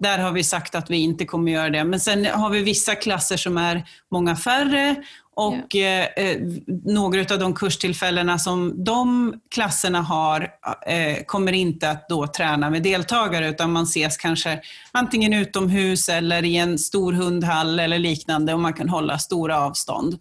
där 0.00 0.18
har 0.18 0.32
vi 0.32 0.44
sagt 0.44 0.74
att 0.74 0.90
vi 0.90 0.96
inte 0.96 1.24
kommer 1.24 1.52
göra 1.52 1.70
det. 1.70 1.84
Men 1.84 2.00
sen 2.00 2.26
har 2.26 2.50
vi 2.50 2.62
vissa 2.62 2.94
klasser 2.94 3.36
som 3.36 3.58
är 3.58 3.84
många 4.10 4.36
färre 4.36 4.96
och 5.36 5.76
eh, 5.76 6.06
eh, 6.16 6.40
några 6.84 7.34
av 7.34 7.38
de 7.38 7.54
kurstillfällena 7.54 8.38
som 8.38 8.84
de 8.84 9.34
klasserna 9.54 10.02
har 10.02 10.48
eh, 10.86 11.24
kommer 11.26 11.52
inte 11.52 11.90
att 11.90 12.08
då 12.08 12.26
träna 12.26 12.70
med 12.70 12.82
deltagare 12.82 13.48
utan 13.48 13.72
man 13.72 13.84
ses 13.84 14.16
kanske 14.16 14.60
antingen 14.92 15.32
utomhus 15.32 16.08
eller 16.08 16.44
i 16.44 16.56
en 16.56 16.78
stor 16.78 17.12
hundhall 17.12 17.80
eller 17.80 17.98
liknande 17.98 18.54
och 18.54 18.60
man 18.60 18.72
kan 18.72 18.88
hålla 18.88 19.18
stora 19.18 19.60
avstånd. 19.60 20.18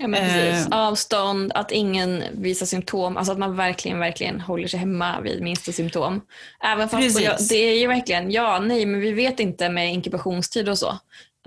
Ja, 0.00 0.08
men 0.08 0.20
precis. 0.20 0.66
Eh. 0.66 0.78
Avstånd, 0.78 1.52
att 1.54 1.72
ingen 1.72 2.22
visar 2.32 2.66
symptom, 2.66 3.16
alltså 3.16 3.32
att 3.32 3.38
man 3.38 3.56
verkligen, 3.56 3.98
verkligen 3.98 4.40
håller 4.40 4.68
sig 4.68 4.80
hemma 4.80 5.20
vid 5.20 5.42
minsta 5.42 5.72
symptom. 5.72 6.20
Även 6.64 6.88
fast 6.88 7.48
det 7.48 7.56
är 7.56 7.78
ju 7.78 7.86
verkligen, 7.86 8.30
ja, 8.30 8.58
nej, 8.58 8.86
men 8.86 9.00
vi 9.00 9.12
vet 9.12 9.40
inte 9.40 9.68
med 9.68 9.92
inkubationstid 9.92 10.68
och 10.68 10.78
så. 10.78 10.98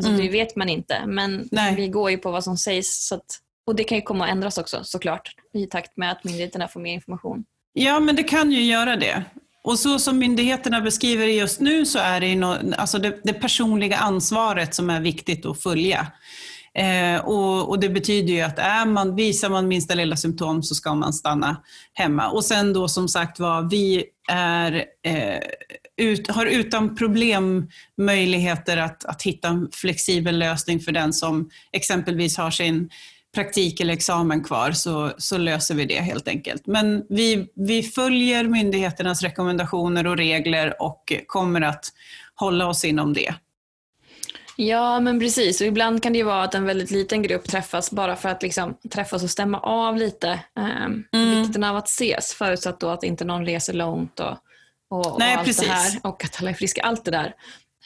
Alltså, 0.05 0.11
mm. 0.11 0.25
Det 0.25 0.31
vet 0.31 0.55
man 0.55 0.69
inte, 0.69 1.05
men 1.05 1.47
Nej. 1.51 1.75
vi 1.75 1.87
går 1.87 2.11
ju 2.11 2.17
på 2.17 2.31
vad 2.31 2.43
som 2.43 2.57
sägs. 2.57 3.11
Att, 3.11 3.25
och 3.67 3.75
det 3.75 3.83
kan 3.83 3.97
ju 3.97 4.01
komma 4.01 4.25
att 4.25 4.31
ändras 4.31 4.57
också 4.57 4.83
såklart 4.83 5.35
i 5.53 5.65
takt 5.65 5.97
med 5.97 6.11
att 6.11 6.23
myndigheterna 6.23 6.67
får 6.67 6.79
mer 6.79 6.93
information. 6.93 7.43
Ja, 7.73 7.99
men 7.99 8.15
det 8.15 8.23
kan 8.23 8.51
ju 8.51 8.63
göra 8.63 8.95
det. 8.95 9.23
Och 9.63 9.79
så 9.79 9.99
som 9.99 10.17
myndigheterna 10.17 10.81
beskriver 10.81 11.25
det 11.25 11.33
just 11.33 11.59
nu 11.59 11.85
så 11.85 11.99
är 11.99 12.19
det, 12.19 12.35
no, 12.35 12.73
alltså 12.77 12.97
det, 12.97 13.19
det 13.23 13.33
personliga 13.33 13.97
ansvaret 13.97 14.75
som 14.75 14.89
är 14.89 15.01
viktigt 15.01 15.45
att 15.45 15.63
följa. 15.63 16.07
Eh, 16.73 17.25
och, 17.25 17.69
och, 17.69 17.79
Det 17.79 17.89
betyder 17.89 18.33
ju 18.33 18.41
att 18.41 18.59
är 18.59 18.85
man, 18.85 19.15
visar 19.15 19.49
man 19.49 19.67
minsta 19.67 19.95
lilla 19.95 20.15
symptom 20.15 20.63
så 20.63 20.75
ska 20.75 20.95
man 20.95 21.13
stanna 21.13 21.57
hemma. 21.93 22.29
Och 22.29 22.45
sen 22.45 22.73
då 22.73 22.87
som 22.87 23.07
sagt 23.07 23.39
var, 23.39 23.69
vi 23.69 24.03
är 24.31 24.85
eh, 25.05 25.39
ut, 26.01 26.31
har 26.31 26.45
utan 26.45 26.95
problem 26.95 27.69
möjligheter 27.97 28.77
att, 28.77 29.05
att 29.05 29.21
hitta 29.21 29.47
en 29.47 29.69
flexibel 29.71 30.39
lösning 30.39 30.79
för 30.79 30.91
den 30.91 31.13
som 31.13 31.49
exempelvis 31.71 32.37
har 32.37 32.51
sin 32.51 32.89
praktik 33.35 33.79
eller 33.79 33.93
examen 33.93 34.43
kvar 34.43 34.71
så, 34.71 35.11
så 35.17 35.37
löser 35.37 35.75
vi 35.75 35.85
det 35.85 35.99
helt 35.99 36.27
enkelt. 36.27 36.67
Men 36.67 37.05
vi, 37.09 37.47
vi 37.55 37.83
följer 37.83 38.43
myndigheternas 38.43 39.21
rekommendationer 39.21 40.07
och 40.07 40.17
regler 40.17 40.81
och 40.81 41.13
kommer 41.27 41.61
att 41.61 41.85
hålla 42.35 42.67
oss 42.67 42.85
inom 42.85 43.13
det. 43.13 43.35
Ja, 44.55 44.99
men 44.99 45.19
precis. 45.19 45.61
Och 45.61 45.67
ibland 45.67 46.03
kan 46.03 46.13
det 46.13 46.17
ju 46.17 46.25
vara 46.25 46.43
att 46.43 46.55
en 46.55 46.65
väldigt 46.65 46.91
liten 46.91 47.21
grupp 47.21 47.43
träffas 47.43 47.91
bara 47.91 48.15
för 48.15 48.29
att 48.29 48.43
liksom 48.43 48.77
träffas 48.89 49.23
och 49.23 49.29
stämma 49.29 49.59
av 49.59 49.97
lite 49.97 50.29
eh, 50.57 50.85
mm. 50.85 51.41
vikten 51.41 51.63
av 51.63 51.75
att 51.75 51.87
ses, 51.87 52.33
förutsatt 52.33 52.79
då 52.79 52.89
att 52.89 53.03
inte 53.03 53.25
någon 53.25 53.45
reser 53.45 53.73
långt 53.73 54.19
och, 54.19 54.37
och, 54.91 55.19
Nej, 55.19 55.33
och 55.33 55.39
allt 55.39 55.47
precis. 55.47 55.67
det 55.67 55.73
här 55.73 55.99
och 56.03 56.23
att 56.23 56.39
alla 56.39 56.49
är 56.49 56.53
friska. 56.53 56.81
Allt 56.81 57.05
det 57.05 57.11
där. 57.11 57.33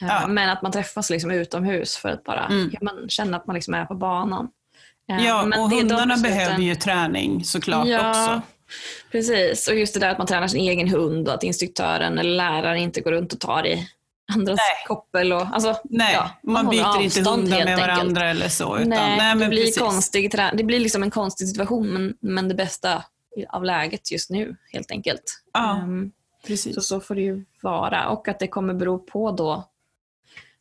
Eh, 0.00 0.08
ja. 0.08 0.26
Men 0.26 0.48
att 0.48 0.62
man 0.62 0.72
träffas 0.72 1.10
liksom 1.10 1.30
utomhus 1.30 1.96
för 1.96 2.08
att 2.08 2.24
bara 2.24 2.46
mm. 2.46 2.70
ja, 2.72 2.78
man 2.82 3.08
känner 3.08 3.38
att 3.38 3.46
man 3.46 3.54
liksom 3.54 3.74
är 3.74 3.84
på 3.84 3.94
banan. 3.94 4.48
Eh, 5.10 5.26
ja, 5.26 5.46
men 5.46 5.60
och 5.60 5.70
hundarna 5.70 6.16
behöver 6.16 6.58
ju 6.58 6.74
träning 6.74 7.44
såklart 7.44 7.86
ja, 7.86 8.10
också. 8.10 8.42
Precis, 9.12 9.68
och 9.68 9.74
just 9.74 9.94
det 9.94 10.00
där 10.00 10.10
att 10.10 10.18
man 10.18 10.26
tränar 10.26 10.48
sin 10.48 10.60
egen 10.60 10.88
hund 10.88 11.28
och 11.28 11.34
att 11.34 11.42
instruktören 11.42 12.18
eller 12.18 12.36
läraren 12.36 12.78
inte 12.78 13.00
går 13.00 13.12
runt 13.12 13.32
och 13.32 13.40
tar 13.40 13.66
i 13.66 13.88
andras 14.34 14.56
nej. 14.56 14.86
koppel. 14.86 15.32
Och, 15.32 15.46
alltså, 15.52 15.76
nej, 15.84 16.14
ja, 16.14 16.30
man, 16.42 16.52
man 16.52 16.70
byter 16.70 17.02
inte 17.02 17.30
hundar 17.30 17.64
med 17.64 17.78
varandra 17.78 18.00
enkelt. 18.00 18.18
eller 18.18 18.48
så. 18.48 18.76
Utan, 18.76 18.88
nej, 18.88 19.16
nej 19.16 19.36
det, 19.36 19.48
blir 19.48 19.78
konstig, 19.78 20.32
det 20.54 20.64
blir 20.64 20.80
liksom 20.80 21.02
en 21.02 21.10
konstig 21.10 21.48
situation 21.48 21.88
men, 21.88 22.14
men 22.20 22.48
det 22.48 22.54
bästa 22.54 23.04
av 23.48 23.64
läget 23.64 24.12
just 24.12 24.30
nu 24.30 24.56
helt 24.72 24.90
enkelt. 24.90 25.42
Ja, 25.52 25.80
um, 25.82 26.12
precis. 26.46 26.74
Så, 26.74 26.80
så 26.80 27.00
får 27.00 27.14
det 27.14 27.20
ju 27.20 27.44
vara 27.62 28.08
och 28.08 28.28
att 28.28 28.38
det 28.38 28.48
kommer 28.48 28.74
bero 28.74 28.98
på 28.98 29.30
då 29.30 29.68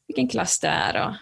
vilken 0.08 0.28
klass 0.28 0.60
det 0.60 0.68
är 0.68 1.08
och 1.08 1.14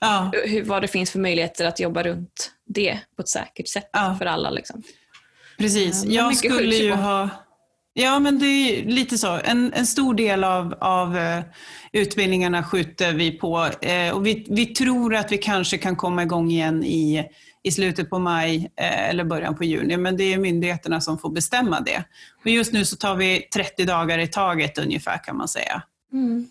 ja. 0.00 0.32
hur, 0.44 0.64
vad 0.64 0.82
det 0.82 0.88
finns 0.88 1.10
för 1.10 1.18
möjligheter 1.18 1.64
att 1.64 1.80
jobba 1.80 2.02
runt 2.02 2.52
det 2.64 3.00
på 3.16 3.22
ett 3.22 3.28
säkert 3.28 3.68
sätt 3.68 3.90
ja. 3.92 4.16
för 4.18 4.26
alla. 4.26 4.50
Liksom. 4.50 4.82
Precis. 5.58 6.04
Um, 6.04 6.10
jag 6.10 6.36
skulle 6.36 6.76
ju 6.76 6.92
ha 6.92 7.28
Ja, 7.92 8.18
men 8.18 8.38
det 8.38 8.46
är 8.46 8.84
lite 8.84 9.18
så. 9.18 9.40
En, 9.44 9.72
en 9.72 9.86
stor 9.86 10.14
del 10.14 10.44
av, 10.44 10.74
av 10.80 11.16
uh, 11.16 11.40
utbildningarna 11.92 12.64
skjuter 12.64 13.12
vi 13.12 13.30
på 13.30 13.58
uh, 13.58 14.14
och 14.14 14.26
vi, 14.26 14.46
vi 14.48 14.66
tror 14.66 15.14
att 15.14 15.32
vi 15.32 15.38
kanske 15.38 15.78
kan 15.78 15.96
komma 15.96 16.22
igång 16.22 16.50
igen 16.50 16.84
i, 16.84 17.24
i 17.62 17.72
slutet 17.72 18.10
på 18.10 18.18
maj 18.18 18.56
uh, 18.58 19.08
eller 19.08 19.24
början 19.24 19.56
på 19.56 19.64
juni, 19.64 19.96
men 19.96 20.16
det 20.16 20.32
är 20.32 20.38
myndigheterna 20.38 21.00
som 21.00 21.18
får 21.18 21.30
bestämma 21.30 21.80
det. 21.80 22.04
Och 22.44 22.50
just 22.50 22.72
nu 22.72 22.84
så 22.84 22.96
tar 22.96 23.16
vi 23.16 23.48
30 23.54 23.84
dagar 23.84 24.18
i 24.18 24.26
taget 24.26 24.78
ungefär 24.78 25.24
kan 25.24 25.36
man 25.36 25.48
säga. 25.48 25.82
Mm. 26.12 26.48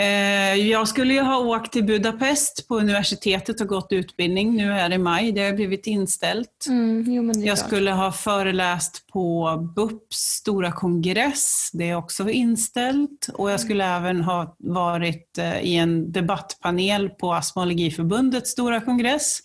Eh, 0.00 0.54
jag 0.54 0.88
skulle 0.88 1.14
ju 1.14 1.20
ha 1.20 1.38
åkt 1.38 1.72
till 1.72 1.84
Budapest 1.84 2.68
på 2.68 2.78
universitetet 2.78 3.60
och 3.60 3.66
gått 3.66 3.92
utbildning 3.92 4.56
nu 4.56 4.72
här 4.72 4.92
i 4.92 4.98
maj. 4.98 5.32
Det 5.32 5.44
har 5.44 5.52
blivit 5.52 5.86
inställt. 5.86 6.66
Mm, 6.68 7.04
jo, 7.06 7.32
jag 7.44 7.58
skulle 7.58 7.90
ha 7.90 8.12
föreläst 8.12 9.06
på 9.12 9.56
BUPs 9.76 10.16
stora 10.16 10.72
kongress. 10.72 11.70
Det 11.72 11.90
är 11.90 11.96
också 11.96 12.30
inställt. 12.30 13.28
Och 13.34 13.50
jag 13.50 13.60
skulle 13.60 13.84
mm. 13.84 14.02
även 14.04 14.24
ha 14.24 14.56
varit 14.58 15.38
eh, 15.38 15.60
i 15.60 15.76
en 15.76 16.12
debattpanel 16.12 17.08
på 17.08 17.32
Astma 17.32 17.62
Allergiförbundets 17.62 18.50
stora 18.50 18.80
kongress. 18.80 19.40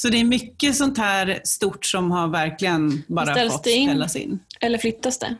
Så 0.00 0.08
det 0.08 0.20
är 0.20 0.24
mycket 0.24 0.76
sånt 0.76 0.98
här 0.98 1.40
stort 1.44 1.84
som 1.84 2.10
har 2.10 2.28
verkligen 2.28 3.04
bara 3.08 3.34
Ställs 3.34 3.52
fått 3.52 3.60
ställas 3.60 4.16
in. 4.16 4.38
Eller 4.60 4.78
flyttas 4.78 5.18
det? 5.18 5.36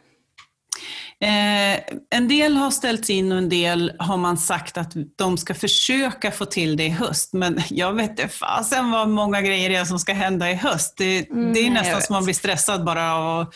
Eh, 1.20 1.80
en 2.10 2.28
del 2.28 2.56
har 2.56 2.70
ställts 2.70 3.10
in 3.10 3.32
och 3.32 3.38
en 3.38 3.48
del 3.48 3.92
har 3.98 4.16
man 4.16 4.38
sagt 4.38 4.78
att 4.78 4.92
de 5.16 5.38
ska 5.38 5.54
försöka 5.54 6.30
få 6.30 6.44
till 6.44 6.76
det 6.76 6.84
i 6.84 6.90
höst. 6.90 7.32
Men 7.32 7.60
jag 7.70 7.92
vet 7.92 8.10
inte 8.10 8.28
fasen 8.28 8.90
vad 8.90 9.08
många 9.08 9.42
grejer 9.42 9.68
det 9.70 9.76
är 9.76 9.84
som 9.84 9.98
ska 9.98 10.12
hända 10.12 10.50
i 10.50 10.54
höst. 10.54 10.94
Det, 10.96 11.30
mm, 11.30 11.54
det 11.54 11.60
är 11.60 11.70
nästan 11.70 12.02
som 12.02 12.14
man 12.14 12.24
blir 12.24 12.34
stressad 12.34 12.84
bara 12.84 13.14
av 13.14 13.40
att 13.40 13.54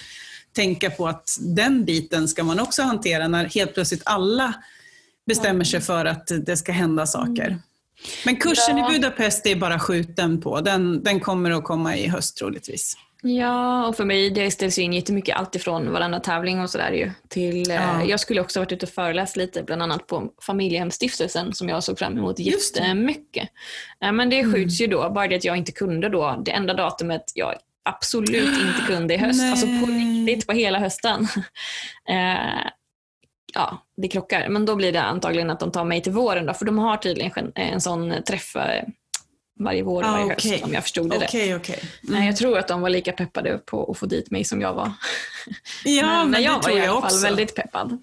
tänka 0.53 0.91
på 0.91 1.09
att 1.09 1.37
den 1.41 1.85
biten 1.85 2.29
ska 2.29 2.45
man 2.45 2.61
också 2.61 2.83
hantera 2.83 3.29
när 3.29 3.45
helt 3.45 3.75
plötsligt 3.75 4.03
alla 4.05 4.55
bestämmer 5.27 5.65
sig 5.65 5.81
för 5.81 6.05
att 6.05 6.31
det 6.47 6.57
ska 6.57 6.73
hända 6.73 7.07
saker. 7.07 7.59
Men 8.25 8.37
kursen 8.37 8.79
ja. 8.79 8.91
i 8.91 8.93
Budapest 8.93 9.47
är 9.47 9.57
bara 9.57 9.79
skjuten 9.79 10.41
på. 10.41 10.61
Den, 10.61 11.03
den 11.03 11.21
kommer 11.21 11.51
att 11.51 11.65
komma 11.65 11.97
i 11.97 12.09
höst 12.09 12.37
troligtvis. 12.37 12.97
Ja, 13.25 13.87
och 13.87 13.97
för 13.97 14.05
mig 14.05 14.31
det 14.31 14.51
ställs 14.51 14.79
ju 14.79 14.83
in 14.83 14.93
jättemycket 14.93 15.37
alltifrån 15.37 15.93
varenda 15.93 16.21
tävling 16.21 16.61
och 16.61 16.71
sådär 16.71 16.93
ju. 16.93 17.11
Till, 17.29 17.71
eh, 17.71 17.77
ja. 17.77 18.05
Jag 18.05 18.21
skulle 18.21 18.41
också 18.41 18.61
varit 18.61 18.73
ute 18.73 18.87
och 18.87 18.93
föreläst 18.93 19.37
lite, 19.37 19.63
bland 19.63 19.83
annat 19.83 20.07
på 20.07 20.33
Familjehemsstiftelsen 20.43 21.55
som 21.55 21.69
jag 21.69 21.85
såg 21.85 21.99
fram 21.99 22.19
emot 22.19 22.39
jättemycket. 22.39 23.49
Men 24.01 24.31
det 24.31 24.41
mm. 24.41 24.53
skjuts 24.53 24.81
mm. 24.81 24.91
ju 24.91 24.97
då, 24.97 25.11
bara 25.11 25.29
det 25.29 25.37
att 25.37 25.45
jag 25.45 25.57
inte 25.57 25.73
kunde 25.73 26.09
då. 26.09 26.43
Det 26.45 26.51
enda 26.51 26.75
datumet 26.75 27.25
jag 27.35 27.55
absolut 27.85 28.61
inte 28.61 28.87
kunde 28.87 29.15
i 29.15 29.17
höst, 29.17 29.41
Nej. 29.41 29.51
alltså 29.51 29.67
på 29.67 29.87
riktigt 29.87 30.47
på 30.47 30.53
hela 30.53 30.79
hösten. 30.79 31.29
Eh, 32.09 32.67
ja, 33.55 33.83
det 33.97 34.09
krockar. 34.09 34.49
Men 34.49 34.67
då 34.67 34.77
blir 34.77 34.93
det 34.93 35.03
antagligen 35.03 35.51
att 35.51 35.61
de 35.61 35.73
tar 35.73 35.85
mig 35.85 36.03
till 36.03 36.13
våren 36.13 36.47
då, 36.47 36.55
för 36.55 36.65
de 36.65 36.79
har 36.79 36.97
tydligen 36.97 37.53
en 37.55 37.81
sån 37.81 38.23
träff 38.23 38.57
eh, 38.57 38.85
varje 39.59 39.83
vår 39.83 40.03
och 40.03 40.09
ah, 40.09 40.13
varje 40.13 40.25
okay. 40.25 40.51
höst 40.51 40.65
om 40.65 40.73
jag 40.73 40.83
förstod 40.83 41.11
det 41.11 41.17
okay, 41.17 41.55
okay. 41.55 41.77
Mm. 42.09 42.27
Jag 42.27 42.37
tror 42.37 42.59
att 42.59 42.69
de 42.69 42.81
var 42.81 42.91
lika 42.91 43.13
peppade 43.13 43.59
på 43.59 43.91
att 43.91 43.99
få 43.99 44.07
dit 44.07 44.31
mig 44.31 44.45
som 44.45 44.61
jag 44.61 44.75
var. 44.75 44.93
Ja, 45.85 46.07
men, 46.19 46.31
men 46.31 46.43
jag 46.43 46.63
var 46.63 46.71
i 46.71 46.87
alla 46.87 47.01
fall 47.01 47.23
väldigt 47.23 47.55
peppad. 47.55 47.99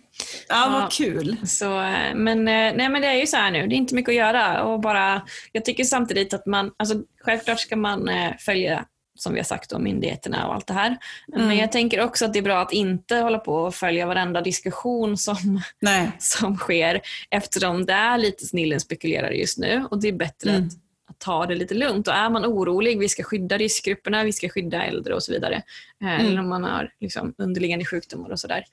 Ja, 0.49 0.69
vad 0.71 0.81
ja, 0.81 0.89
kul. 0.91 1.37
Så, 1.47 1.69
men, 2.15 2.47
eh, 2.47 2.73
nej, 2.75 2.89
men 2.89 3.01
det 3.01 3.07
är 3.07 3.13
ju 3.13 3.27
så 3.27 3.37
här 3.37 3.51
nu, 3.51 3.67
det 3.67 3.75
är 3.75 3.77
inte 3.77 3.95
mycket 3.95 4.09
att 4.09 4.15
göra. 4.15 4.63
Och 4.63 4.79
bara, 4.79 5.21
jag 5.51 5.65
tycker 5.65 5.83
samtidigt 5.83 6.33
att 6.33 6.45
man, 6.45 6.71
alltså, 6.77 6.95
självklart 7.25 7.59
ska 7.59 7.75
man 7.75 8.09
eh, 8.09 8.31
följa 8.39 8.85
som 9.21 9.33
vi 9.33 9.39
har 9.39 9.45
sagt 9.45 9.71
om 9.71 9.83
myndigheterna 9.83 10.47
och 10.47 10.53
allt 10.53 10.67
det 10.67 10.73
här. 10.73 10.97
Mm. 11.33 11.47
Men 11.47 11.57
jag 11.57 11.71
tänker 11.71 12.01
också 12.01 12.25
att 12.25 12.33
det 12.33 12.39
är 12.39 12.43
bra 12.43 12.61
att 12.61 12.73
inte 12.73 13.15
hålla 13.15 13.39
på 13.39 13.53
och 13.53 13.75
följa 13.75 14.05
varenda 14.05 14.41
diskussion 14.41 15.17
som, 15.17 15.61
som 16.19 16.57
sker 16.57 17.01
eftersom 17.29 17.85
det 17.85 17.93
är 17.93 18.17
lite 18.17 18.45
snillen 18.45 18.79
spekulerar 18.79 19.31
just 19.31 19.57
nu 19.57 19.87
och 19.91 20.01
det 20.01 20.07
är 20.07 20.13
bättre 20.13 20.49
mm. 20.49 20.63
att 20.67 20.73
att 21.09 21.19
ta 21.19 21.45
det 21.45 21.55
lite 21.55 21.73
lugnt. 21.73 22.07
Och 22.07 22.13
är 22.13 22.29
man 22.29 22.45
orolig, 22.45 22.99
vi 22.99 23.09
ska 23.09 23.23
skydda 23.23 23.57
riskgrupperna, 23.57 24.23
vi 24.23 24.33
ska 24.33 24.49
skydda 24.49 24.83
äldre 24.83 25.13
och 25.13 25.23
så 25.23 25.31
vidare. 25.31 25.55
Eh, 26.01 26.13
mm. 26.13 26.25
Eller 26.25 26.39
om 26.39 26.49
man 26.49 26.63
har 26.63 26.91
liksom 26.99 27.33
underliggande 27.37 27.85
sjukdomar 27.85 28.29
och 28.29 28.39
sådär. 28.39 28.65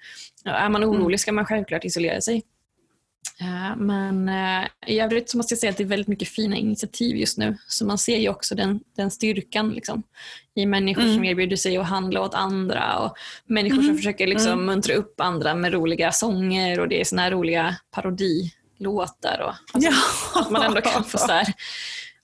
Är 0.45 0.69
man 0.69 0.85
orolig 0.85 1.05
mm. 1.05 1.19
ska 1.19 1.33
man 1.33 1.47
självklart 1.47 1.85
isolera 1.85 2.21
sig. 2.21 2.43
Eh, 3.41 3.77
men 3.77 4.29
eh, 4.29 4.69
i 4.87 5.01
övrigt 5.01 5.31
så 5.31 5.37
måste 5.37 5.55
jag 5.55 5.59
säga 5.59 5.71
att 5.71 5.77
det 5.77 5.83
är 5.83 5.89
väldigt 5.89 6.09
mycket 6.09 6.29
fina 6.29 6.57
initiativ 6.57 7.17
just 7.17 7.39
nu. 7.39 7.57
Så 7.69 7.87
man 7.87 7.99
ser 7.99 8.19
ju 8.19 8.29
också 8.29 8.55
den, 8.55 8.81
den 8.97 9.11
styrkan 9.11 9.71
liksom, 9.71 10.03
i 10.55 10.67
människor 10.67 11.03
mm. 11.03 11.15
som 11.15 11.25
erbjuder 11.25 11.57
sig 11.57 11.77
att 11.77 11.87
handla 11.87 12.21
åt 12.21 12.35
andra 12.35 12.99
och 12.99 13.17
människor 13.47 13.79
mm. 13.79 13.87
som 13.87 13.97
försöker 13.97 14.27
liksom, 14.27 14.53
mm. 14.53 14.67
muntra 14.67 14.95
upp 14.95 15.21
andra 15.21 15.55
med 15.55 15.73
roliga 15.73 16.13
sånger 16.13 16.81
och 16.81 16.89
det 16.89 17.01
är 17.01 17.05
såna 17.05 17.23
här 17.23 17.31
roliga 17.31 17.77
parodilåtar. 17.91 19.41
Och, 19.41 19.55
alltså, 19.75 19.91
ja. 19.91 20.41
Att 20.41 20.51
man 20.51 20.63
ändå 20.63 20.81
kan 20.81 21.05
få 21.05 21.19
så 21.19 21.33
här, 21.33 21.47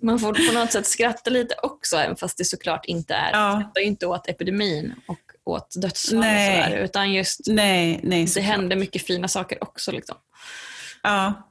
man 0.03 0.19
får 0.19 0.49
på 0.49 0.59
något 0.59 0.73
sätt 0.73 0.87
skratta 0.87 1.31
lite 1.31 1.55
också 1.63 1.97
även 1.97 2.17
fast 2.17 2.39
det 2.39 2.45
såklart 2.45 2.85
inte 2.85 3.15
är, 3.15 3.33
ja. 3.33 3.53
skrattar 3.61 3.81
ju 3.81 3.87
inte 3.87 4.07
åt 4.07 4.29
epidemin 4.29 4.95
och 5.07 5.19
åt 5.45 5.75
dödsfall 5.83 6.19
och 6.19 6.25
sådär, 6.25 6.81
utan 6.85 7.13
just 7.13 7.41
nej, 7.47 8.01
nej, 8.03 8.27
det 8.35 8.41
händer 8.41 8.77
mycket 8.77 9.07
fina 9.07 9.29
saker 9.29 9.63
också. 9.65 9.93
Liksom. 9.93 10.17
Ja, 11.03 11.49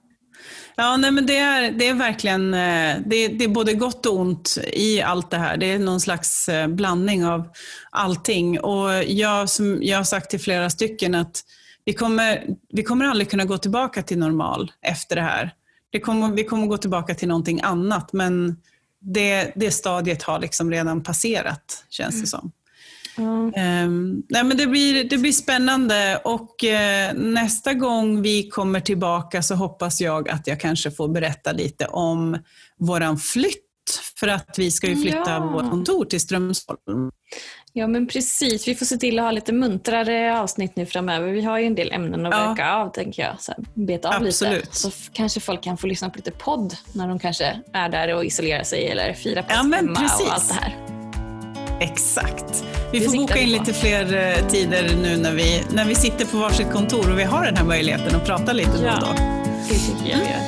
Ja, 0.75 0.97
nej, 0.97 1.11
men 1.11 1.25
det, 1.25 1.37
är, 1.37 1.71
det 1.71 1.87
är 1.87 1.93
verkligen 1.93 2.53
eh, 2.53 2.95
det 3.05 3.15
är, 3.15 3.29
det 3.29 3.43
är 3.43 3.47
både 3.47 3.73
gott 3.73 4.05
och 4.05 4.19
ont 4.19 4.57
i 4.73 5.01
allt 5.01 5.31
det 5.31 5.37
här. 5.37 5.57
Det 5.57 5.65
är 5.65 5.79
någon 5.79 6.01
slags 6.01 6.49
eh, 6.49 6.67
blandning 6.67 7.25
av 7.25 7.49
allting. 7.89 8.59
Och 8.59 9.03
jag, 9.03 9.49
som 9.49 9.79
jag 9.81 9.97
har 9.97 10.03
sagt 10.03 10.29
till 10.29 10.39
flera 10.39 10.69
stycken 10.69 11.15
att 11.15 11.41
vi 11.85 11.93
kommer, 11.93 12.45
vi 12.73 12.83
kommer 12.83 13.05
aldrig 13.05 13.29
kunna 13.29 13.45
gå 13.45 13.57
tillbaka 13.57 14.03
till 14.03 14.17
normal 14.17 14.71
efter 14.81 15.15
det 15.15 15.21
här. 15.21 15.53
Det 15.89 15.99
kommer, 15.99 16.31
vi 16.31 16.43
kommer 16.43 16.67
gå 16.67 16.77
tillbaka 16.77 17.15
till 17.15 17.27
någonting 17.27 17.61
annat, 17.61 18.13
men 18.13 18.57
det, 19.01 19.51
det 19.55 19.71
stadiet 19.71 20.23
har 20.23 20.39
liksom 20.39 20.71
redan 20.71 21.03
passerat, 21.03 21.85
känns 21.89 22.21
det 22.21 22.27
mm. 23.21 23.85
Um, 23.85 24.23
nej, 24.29 24.43
men 24.43 24.57
det, 24.57 24.67
blir, 24.67 25.03
det 25.03 25.17
blir 25.17 25.31
spännande 25.31 26.21
och 26.23 26.55
uh, 26.63 27.19
nästa 27.19 27.73
gång 27.73 28.21
vi 28.21 28.49
kommer 28.49 28.79
tillbaka 28.79 29.41
så 29.41 29.55
hoppas 29.55 30.01
jag 30.01 30.29
att 30.29 30.47
jag 30.47 30.59
kanske 30.59 30.91
får 30.91 31.07
berätta 31.07 31.51
lite 31.51 31.85
om 31.85 32.37
våran 32.79 33.17
flytt. 33.17 33.67
För 34.19 34.27
att 34.27 34.55
vi 34.57 34.71
ska 34.71 34.87
ju 34.87 34.95
flytta 34.95 35.31
ja. 35.31 35.49
vårt 35.53 35.69
kontor 35.69 36.05
till 36.05 36.21
Strömsholm. 36.21 37.11
Ja 37.73 37.87
men 37.87 38.07
precis, 38.07 38.67
vi 38.67 38.75
får 38.75 38.85
se 38.85 38.97
till 38.97 39.19
att 39.19 39.25
ha 39.25 39.31
lite 39.31 39.53
muntrare 39.53 40.39
avsnitt 40.39 40.75
nu 40.75 40.85
framöver. 40.85 41.31
Vi 41.31 41.41
har 41.41 41.59
ju 41.59 41.65
en 41.65 41.75
del 41.75 41.91
ämnen 41.91 42.25
att 42.25 42.33
ja. 42.33 42.47
verka 42.47 42.73
av 42.73 42.89
tänker 42.89 43.23
jag. 43.23 43.41
Så 43.41 43.53
beta 43.73 44.09
av 44.09 44.23
Absolut. 44.23 44.61
lite. 44.61 44.75
Så 44.75 44.91
kanske 45.13 45.39
folk 45.39 45.63
kan 45.63 45.77
få 45.77 45.87
lyssna 45.87 46.09
på 46.09 46.17
lite 46.17 46.31
podd 46.31 46.75
när 46.93 47.07
de 47.07 47.19
kanske 47.19 47.61
är 47.73 47.89
där 47.89 48.15
och 48.15 48.25
isolerar 48.25 48.63
sig 48.63 48.87
eller 48.87 49.13
firar 49.13 49.41
på 49.41 49.51
ja, 49.51 49.55
hemma 49.55 49.99
precis. 49.99 50.27
och 50.27 50.33
allt 50.33 50.47
det 50.47 50.53
här. 50.53 51.00
Exakt. 51.81 52.63
Vi 52.91 53.01
får 53.01 53.17
boka 53.17 53.39
in 53.39 53.51
lite 53.51 53.73
fler 53.73 54.01
eh, 54.01 54.47
tider 54.47 54.95
nu 55.01 55.17
när 55.17 55.31
vi, 55.31 55.63
när 55.71 55.85
vi 55.85 55.95
sitter 55.95 56.25
på 56.25 56.37
varsitt 56.37 56.71
kontor 56.71 57.11
och 57.11 57.19
vi 57.19 57.23
har 57.23 57.45
den 57.45 57.57
här 57.57 57.63
möjligheten 57.63 58.15
att 58.15 58.25
prata 58.25 58.53
lite 58.53 58.71
ja, 58.85 58.99
då 59.01 59.07
och 59.07 59.15
då. 59.15 59.23
det 59.69 59.75
tycker 59.75 60.11
jag 60.11 60.19
vi 60.19 60.25
gör. 60.25 60.41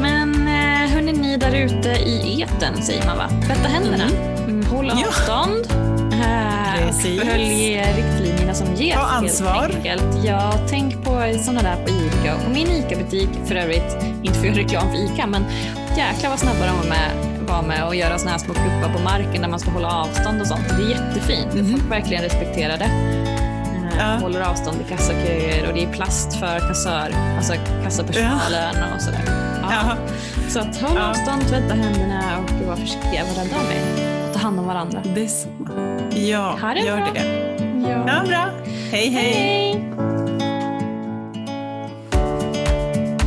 Mm. 0.00 0.34
Men 0.34 0.48
eh, 0.48 0.90
hörni, 0.90 1.12
ni 1.12 1.36
där 1.36 1.54
ute 1.54 1.88
i 1.88 2.42
eten 2.42 2.82
säger 2.82 3.06
man 3.06 3.16
va? 3.16 3.28
Tvätta 3.46 3.68
händerna, 3.68 4.04
mm. 4.04 4.48
mm 4.48 4.66
håll 4.66 4.90
avstånd. 4.90 5.66
Ja. 5.70 6.92
Följ 7.02 7.82
riktlinjerna 7.96 8.54
som 8.54 8.74
ges. 8.74 8.94
Ta 8.94 9.00
ansvar. 9.00 9.70
Ja, 10.24 10.52
tänk 10.68 11.04
på 11.04 11.38
sådana 11.44 11.62
där 11.62 11.76
på 11.84 11.90
ICA 11.90 12.34
och 12.34 12.44
på 12.44 12.50
min 12.50 12.68
ICA-butik 12.68 13.28
för 13.46 13.54
övrigt, 13.54 13.96
inte 14.22 14.38
för 14.38 14.48
att 14.48 14.56
göra 14.56 14.64
reklam 14.64 14.90
för 14.90 15.14
ICA, 15.14 15.26
men 15.26 15.44
jäklar 15.96 16.30
vad 16.30 16.38
snabba 16.38 16.66
de 16.66 16.76
var 16.76 16.88
med 16.88 17.29
vara 17.50 17.62
med 17.62 17.86
och 17.86 17.94
göra 17.94 18.18
såna 18.18 18.30
här 18.30 18.38
små 18.38 18.54
pluppar 18.54 18.92
på 18.92 19.02
marken 19.02 19.42
där 19.42 19.48
man 19.48 19.60
ska 19.60 19.70
hålla 19.70 19.88
avstånd 19.88 20.40
och 20.40 20.46
sånt. 20.46 20.68
Det 20.68 20.82
är 20.82 20.90
jättefint. 20.90 21.52
Mm. 21.52 21.70
Folk 21.70 21.90
verkligen 21.90 22.22
respekterar 22.22 22.78
det. 22.78 22.84
Eh, 22.84 23.98
ja. 23.98 24.18
Håller 24.20 24.40
avstånd 24.40 24.80
i 24.80 24.88
kassaköer 24.88 25.68
och 25.68 25.74
det 25.74 25.82
är 25.82 25.92
plast 25.92 26.36
för 26.38 26.58
kassör, 26.58 27.14
alltså 27.36 27.54
kassapersonalen 27.82 28.74
ja. 28.74 28.94
och 28.94 29.02
sådär. 29.02 29.22
Ja. 29.62 29.70
ja. 29.72 29.96
Så 30.48 30.60
att 30.60 30.80
håll 30.80 30.98
avstånd, 30.98 31.48
tvätta 31.48 31.74
händerna 31.74 32.38
och 32.38 32.66
var 32.66 32.76
försiktiga, 32.76 33.24
var 33.24 33.44
rädda 33.44 33.56
om 33.56 33.66
er. 33.72 34.32
Ta 34.32 34.38
hand 34.38 34.58
om 34.60 34.66
varandra. 34.66 35.02
Det 35.14 35.24
är 35.24 35.28
så. 35.28 35.48
Ja, 36.18 36.58
ha 36.60 36.74
det 36.74 36.80
gör 36.80 36.96
bra. 36.96 37.08
det. 37.14 37.24
Ja. 37.88 38.04
ja, 38.06 38.28
bra. 38.28 38.46
hej. 38.90 39.08
hej. 39.08 39.32
hej. 39.32 39.86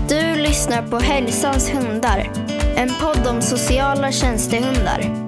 Du 0.10 0.42
lyssnar 0.42 0.82
på 0.82 1.00
Hälsans 1.00 1.74
hundar 1.74 2.53
en 2.76 2.90
podd 3.02 3.28
om 3.28 3.42
sociala 3.42 4.12
tjänstehundar. 4.12 5.23